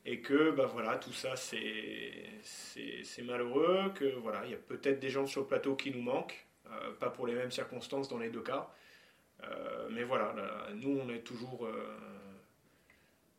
[0.07, 5.11] et que bah voilà, tout ça c'est malheureux, que voilà, il y a peut-être des
[5.11, 6.47] gens sur le plateau qui nous manquent,
[6.99, 8.71] pas pour les mêmes circonstances dans les deux cas,
[9.45, 11.97] Euh, mais voilà, là, nous on est toujours euh,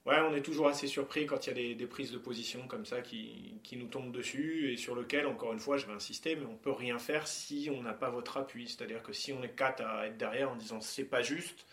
[0.06, 2.86] Ouais, on est toujours assez surpris quand il y a des, prises de position comme
[2.88, 6.36] ça qui, qui nous tombent dessus et sur lequel, encore une fois, je vais insister,
[6.36, 8.68] mais on peut rien faire si on n'a pas votre appui.
[8.68, 11.68] C'est-à-dire que si on est quatre à être derrière en disant c'est pas juste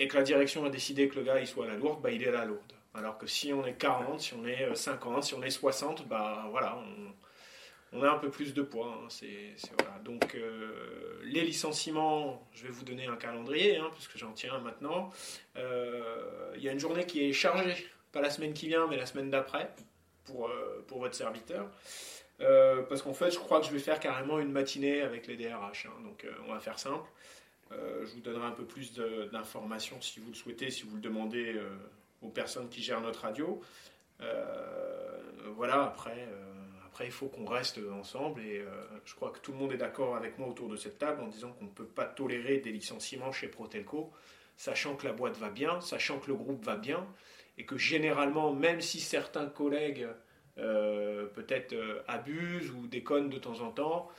[0.00, 2.10] et que la direction a décidé que le gars il soit à la lourde, bah
[2.10, 2.72] il est à la lourde.
[2.94, 6.48] Alors que si on est 40, si on est 50, si on est 60, bah
[6.50, 6.82] voilà,
[7.92, 8.98] on a un peu plus de poids.
[9.02, 9.06] hein.
[9.08, 9.98] C'est, voilà.
[10.04, 14.60] Donc euh, les licenciements, je vais vous donner un calendrier, hein, puisque j'en tiens un
[14.60, 15.10] maintenant.
[15.56, 18.96] Euh, Il y a une journée qui est chargée, pas la semaine qui vient, mais
[18.96, 19.70] la semaine d'après,
[20.24, 21.68] pour, euh, pour votre serviteur.
[22.88, 25.86] Parce qu'en fait, je crois que je vais faire carrément une matinée avec les DRH.
[25.86, 26.02] hein.
[26.02, 27.06] donc, on va faire simple.
[27.70, 28.94] Je vous donnerai un peu plus
[29.30, 31.60] d'informations si vous le souhaitez, si vous le demandez
[32.22, 33.60] aux personnes qui gèrent notre radio.
[35.54, 36.26] Voilà, après,
[37.04, 38.66] il faut qu'on reste ensemble et euh,
[39.04, 41.28] je crois que tout le monde est d'accord avec moi autour de cette table en
[41.28, 44.12] disant qu'on ne peut pas tolérer des licenciements chez Protelco
[44.56, 47.06] sachant que la boîte va bien, sachant que le groupe va bien,
[47.56, 50.06] et que généralement, même si certains collègues
[50.58, 54.10] euh, peut-être euh, abusent ou déconnent de temps en temps,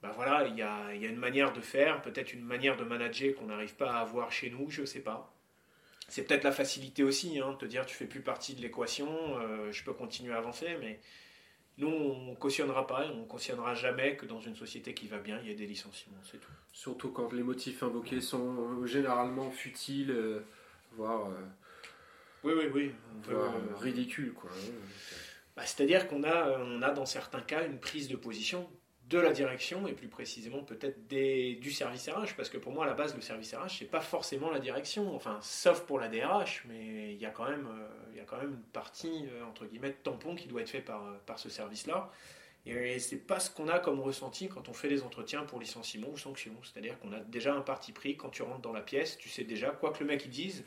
[0.00, 3.46] ben voilà, il y a, une manière de faire, peut-être une manière de manager qu'on
[3.46, 5.34] n'arrive pas à avoir chez nous, je ne sais pas.
[6.08, 9.08] C'est peut-être la facilité aussi, hein, de te dire tu fais plus partie de l'équation,
[9.70, 11.00] je peux continuer à avancer, mais
[11.82, 11.88] nous
[12.30, 15.50] on cautionnera pas, on cautionnera jamais que dans une société qui va bien, il y
[15.50, 16.50] ait des licenciements, c'est tout.
[16.72, 20.40] Surtout quand les motifs invoqués sont généralement futiles, euh,
[20.92, 21.34] voire, euh,
[22.44, 22.94] Oui, oui, oui.
[23.16, 24.32] on peut- voire, euh, ridicules.
[24.32, 24.50] Quoi.
[25.56, 28.68] bah, C'est-à-dire qu'on a, on a dans certains cas une prise de position
[29.12, 32.88] de la direction et plus précisément peut-être du service RH parce que pour moi à
[32.88, 36.64] la base le service RH c'est pas forcément la direction enfin sauf pour la DRH
[36.66, 39.66] mais il y a quand même euh, il a quand même une partie euh, entre
[39.66, 42.10] guillemets tampon qui doit être fait par, par ce service là
[42.64, 46.06] et c'est pas ce qu'on a comme ressenti quand on fait les entretiens pour licenciement
[46.12, 46.52] ou sanction.
[46.62, 49.44] C'est-à-dire qu'on a déjà un parti pris quand tu rentres dans la pièce tu sais
[49.44, 50.64] déjà quoi que le mec il dise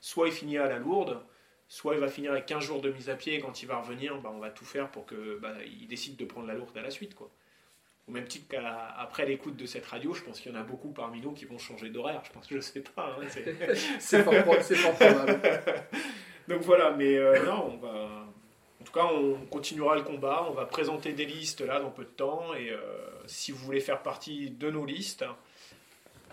[0.00, 1.22] soit il finit à la lourde
[1.70, 3.76] soit il va finir avec 15 jours de mise à pied et quand il va
[3.76, 5.54] revenir, bah, on va tout faire pour qu'il bah,
[5.88, 7.14] décide de prendre la lourde à la suite.
[7.14, 7.30] Quoi.
[8.08, 10.90] Au même titre qu'après l'écoute de cette radio, je pense qu'il y en a beaucoup
[10.90, 12.22] parmi nous qui vont changer d'horaire.
[12.24, 13.16] Je pense que je sais pas.
[13.20, 13.26] Hein,
[14.00, 15.40] c'est fort, probable.
[16.48, 18.26] Donc voilà, mais euh, non, on va.
[18.80, 20.46] En tout cas, on continuera le combat.
[20.50, 22.52] On va présenter des listes là dans peu de temps.
[22.54, 22.80] Et euh,
[23.26, 25.24] si vous voulez faire partie de nos listes,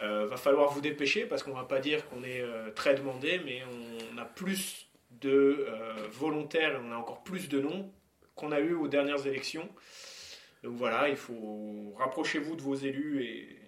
[0.01, 3.41] euh, va falloir vous dépêcher parce qu'on va pas dire qu'on est euh, très demandé,
[3.43, 3.63] mais
[4.13, 4.86] on a plus
[5.21, 7.91] de euh, volontaires on a encore plus de noms
[8.35, 9.67] qu'on a eu aux dernières élections.
[10.63, 13.59] Donc voilà, il faut rapprochez-vous de vos élus et,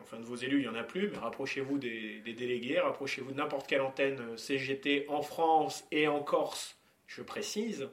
[0.00, 3.36] enfin de vos élus, il y en a plus, mais rapprochez-vous des, délégués, rapprochez-vous de
[3.36, 6.76] n'importe quelle antenne CGT en France et en Corse,
[7.06, 7.88] je précise.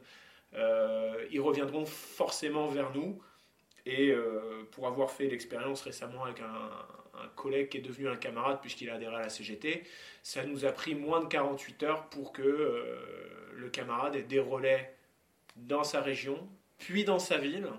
[0.53, 3.21] Euh, ils reviendront forcément vers nous
[3.85, 6.69] et euh, pour avoir fait l'expérience récemment avec un,
[7.23, 9.83] un collègue qui est devenu un camarade puisqu'il a adhéré à la CGT,
[10.23, 12.99] ça nous a pris moins de 48 heures pour que euh,
[13.55, 14.95] le camarade ait des relais
[15.55, 16.47] dans sa région,
[16.77, 17.69] puis dans sa ville,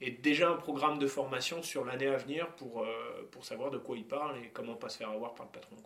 [0.00, 3.78] et déjà un programme de formation sur l'année à venir pour, euh, pour savoir de
[3.78, 5.76] quoi il parle et comment pas se faire avoir par le patron.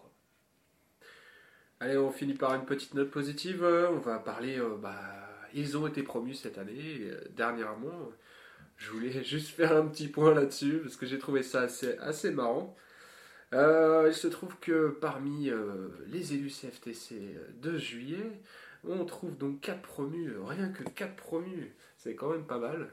[1.79, 3.65] Allez, on finit par une petite note positive.
[3.65, 4.59] On va parler.
[4.59, 4.95] Euh, bah,
[5.55, 8.11] ils ont été promus cette année, dernièrement.
[8.81, 11.69] Je voulais juste faire un petit point là-dessus parce que j'ai trouvé ça
[12.01, 12.77] assez, marrant.
[13.53, 18.33] Euh, il se trouve que parmi euh, les élus CFTC de juillet,
[18.89, 22.89] on trouve donc 4 promus, rien que 4 promus, c'est quand même pas mal.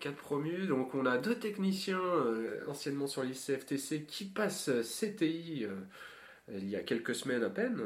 [0.00, 5.66] 4 hein, promus, donc on a deux techniciens euh, anciennement sur l'ICFTC qui passent CTI
[6.48, 7.80] il y a quelques semaines à peine.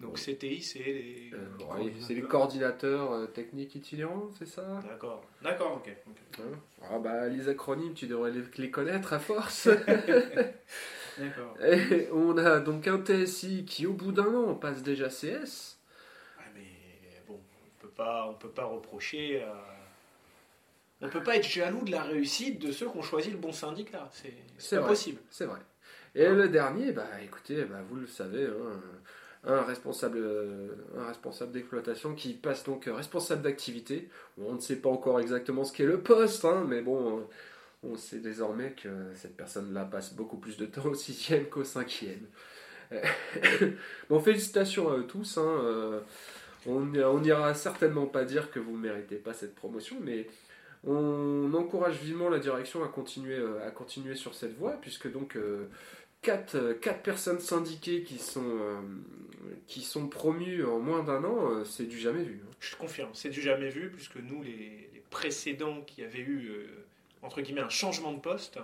[0.00, 1.30] Donc CTI, c'est les...
[1.34, 4.80] Euh, c'est les coordinateurs euh, techniques itinérants, c'est ça?
[4.88, 5.22] D'accord.
[5.42, 5.94] D'accord, ok.
[6.82, 9.68] Ah bah les acronymes, tu devrais les, connaître à force.
[11.18, 11.54] D'accord.
[11.62, 15.78] Et on a donc un TSI qui, au bout d'un an, passe déjà CS.
[16.38, 19.44] Ouais, mais bon, on peut pas, on peut pas reprocher.
[21.02, 23.52] On peut pas être jaloux de la réussite de ceux qui ont choisi le bon
[23.52, 24.10] syndicat.
[24.56, 25.20] C'est impossible.
[25.30, 25.60] C'est vrai.
[26.14, 28.46] Et le dernier, bah écoutez, bah, vous le savez.
[28.46, 28.80] Hein,
[29.44, 30.68] un responsable, euh,
[30.98, 34.08] un responsable d'exploitation qui passe donc responsable d'activité.
[34.38, 37.26] on ne sait pas encore exactement ce qu'est le poste, hein, mais bon,
[37.82, 42.26] on sait désormais que cette personne-là passe beaucoup plus de temps au sixième qu'au cinquième.
[44.10, 45.38] bon, félicitations à eux tous.
[45.38, 46.00] Hein, euh,
[46.66, 50.26] on n'ira certainement pas dire que vous ne méritez pas cette promotion, mais
[50.84, 55.36] on encourage vivement la direction à continuer, euh, à continuer sur cette voie, puisque donc
[56.22, 58.82] quatre, quatre personnes syndiquées qui sont,
[59.66, 62.42] qui sont promus en moins d'un an, euh, c'est du jamais vu.
[62.44, 62.50] Hein.
[62.60, 66.66] Je confirme, c'est du jamais vu, puisque nous, les, précédents qui avaient eu, euh,
[67.22, 68.60] entre guillemets, un changement de poste,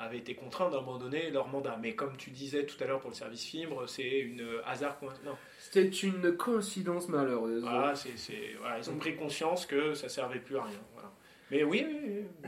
[0.00, 1.78] avaient été contraints d'abandonner leur mandat.
[1.80, 5.36] Mais comme tu disais tout à l'heure pour le service fibre, c'est une hasard non.
[5.60, 7.62] C'était une coïncidence malheureuse.
[7.62, 10.80] Voilà, c'est, voilà, ils ont pris conscience que ça servait plus à rien.
[10.94, 11.12] Voilà.
[11.52, 11.86] Mais oui,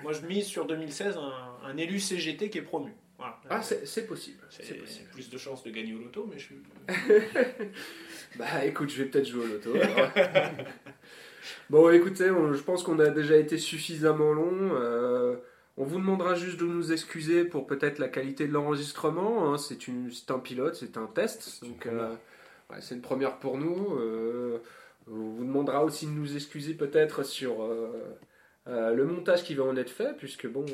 [0.03, 2.93] moi je mise sur 2016 un, un élu CGT qui est promu.
[3.19, 4.39] Ah, c'est possible.
[4.51, 6.55] C'est plus de chances de gagner au loto, mais je
[8.39, 9.73] bah écoute, je vais peut-être jouer au loto.
[11.71, 14.71] bon, écoutez, je pense qu'on a déjà été suffisamment long.
[14.75, 15.37] Euh,
[15.79, 19.53] on vous demandera juste de nous excuser pour peut-être la qualité de l'enregistrement.
[19.53, 19.59] Hein.
[19.59, 21.65] c'est un pilote, c'est un test.
[21.65, 22.15] Donc, euh,
[22.81, 23.97] c'est une première pour nous.
[23.99, 24.59] Euh,
[25.11, 27.67] on vous demandera aussi de nous excuser peut-être sur
[28.67, 30.67] le montage qui va en être fait, puisque bon,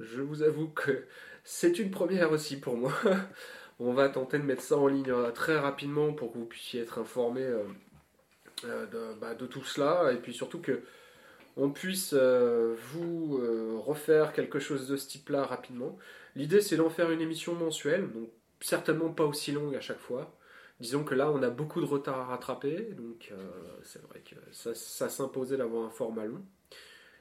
[0.00, 1.04] je vous avoue que
[1.46, 2.92] c'est une première aussi pour moi.
[3.78, 6.80] On va tenter de mettre ça en ligne euh, très rapidement pour que vous puissiez
[6.80, 7.62] être informé euh,
[8.64, 10.82] euh, bah, de, tout cela et puis surtout que
[11.56, 13.40] on puisse vous
[13.80, 15.96] refaire quelque chose de ce type-là rapidement.
[16.34, 18.28] L'idée c'est d'en faire une émission mensuelle, donc
[18.60, 20.36] certainement pas aussi longue à chaque fois.
[20.80, 23.32] Disons que là on a beaucoup de retard à rattraper, donc
[23.82, 26.44] c'est vrai que ça, ça s'imposait d'avoir un format long.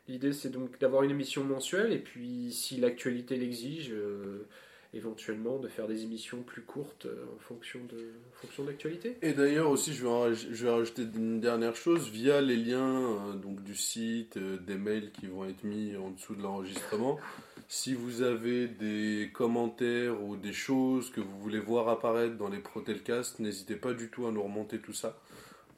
[0.08, 4.46] L'idée, c'est donc d'avoir une émission mensuelle, et puis si l'actualité l'exige, euh,
[4.94, 9.18] éventuellement de faire des émissions plus courtes euh, en fonction de fonction d'actualité.
[9.24, 13.76] Et d'ailleurs aussi, je vais, rajouter une dernière chose via les liens euh, donc du
[13.76, 17.20] site, des mails qui vont être mis en dessous de l'enregistrement.
[17.68, 22.60] Si vous avez des commentaires ou des choses que vous voulez voir apparaître dans les
[22.60, 25.20] Protelcasts, n'hésitez pas du tout à nous remonter tout ça.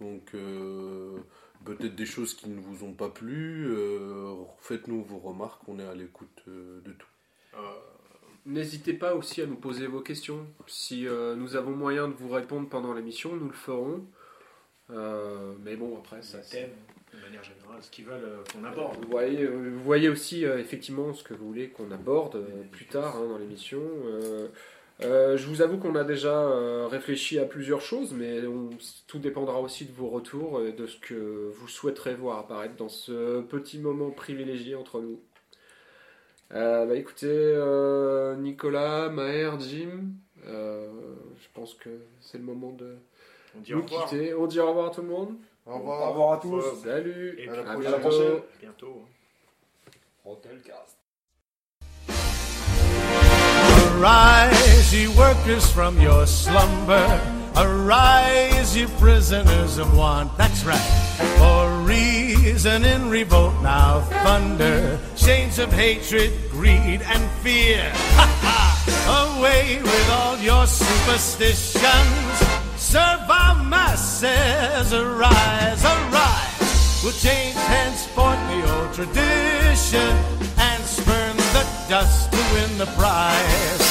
[0.01, 0.33] Donc
[1.65, 3.67] peut-être des choses qui ne vous ont pas plu.
[3.69, 7.07] euh, Faites-nous vos remarques, on est à l'écoute euh, de tout.
[7.55, 7.57] Euh,
[8.45, 10.47] N'hésitez pas aussi à nous poser vos questions.
[10.67, 14.05] Si euh, nous avons moyen de vous répondre pendant l'émission, nous le ferons.
[14.89, 16.69] Euh, mais bon, après, ça, thème,
[17.13, 18.95] de manière générale, ce qu'ils veulent euh, qu'on aborde.
[19.03, 22.85] Vous voyez, vous voyez aussi euh, effectivement ce que vous voulez qu'on aborde euh, plus
[22.85, 23.81] tard hein, dans l'émission.
[25.03, 28.69] Euh, je vous avoue qu'on a déjà euh, réfléchi à plusieurs choses, mais on-
[29.05, 32.89] tout dépendra aussi de vos retours et de ce que vous souhaiterez voir apparaître dans
[32.89, 35.19] ce petit moment privilégié entre nous.
[36.53, 40.05] Euh, bah, écoutez, euh, Nicolas, Maher, Jim,
[40.47, 40.89] euh,
[41.41, 41.89] je pense que
[42.21, 42.95] c'est le moment de
[43.55, 44.09] On dit au nous revoir.
[44.09, 44.33] quitter.
[44.33, 45.35] On dit au revoir à tout le monde.
[45.67, 46.09] Au Au revoir.
[46.09, 46.63] revoir à tous.
[46.83, 48.41] Salut, Et À la à bientôt.
[48.59, 49.01] bientôt.
[50.23, 50.96] Rotelcast.
[53.97, 57.07] Arise, ye workers, from your slumber.
[57.55, 60.37] Arise, ye prisoners of want.
[60.37, 60.89] That's right.
[61.39, 64.99] For reason in revolt now thunder.
[65.15, 67.91] Chains of hatred, greed, and fear.
[68.19, 69.37] Ha ha!
[69.39, 72.37] Away with all your superstitions.
[72.75, 74.93] Serve our masses.
[74.93, 77.01] Arise, arise.
[77.03, 80.36] We'll change henceforth the old tradition
[81.89, 83.85] dust to win the prize.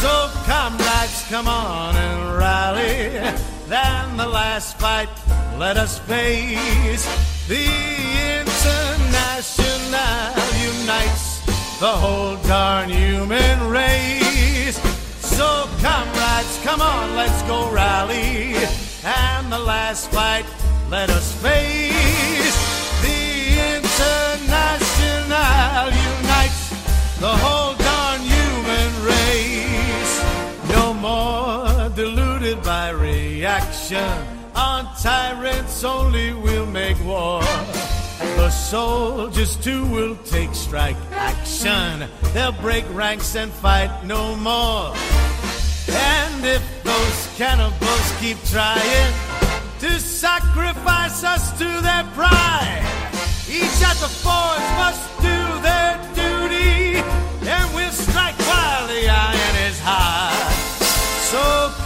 [0.00, 3.10] So, comrades, come on and rally.
[3.68, 5.08] Then the last fight,
[5.58, 7.04] let us face.
[7.48, 7.66] The
[8.40, 9.44] International
[10.72, 11.44] unites
[11.80, 14.78] the whole darn human race.
[15.20, 18.56] So, comrades, come on, let's go rally.
[19.04, 20.46] And the last fight,
[20.90, 22.56] let us face.
[23.02, 24.33] The International
[27.24, 30.14] the whole darn human race.
[30.76, 34.12] No more deluded by reaction.
[34.54, 37.40] On tyrants only will make war.
[38.40, 42.10] The soldiers too will take strike action.
[42.34, 44.92] They'll break ranks and fight no more.
[46.20, 49.12] And if those cannibals keep trying
[49.84, 52.84] to sacrifice us to their pride,
[53.48, 56.13] each at the forge must do their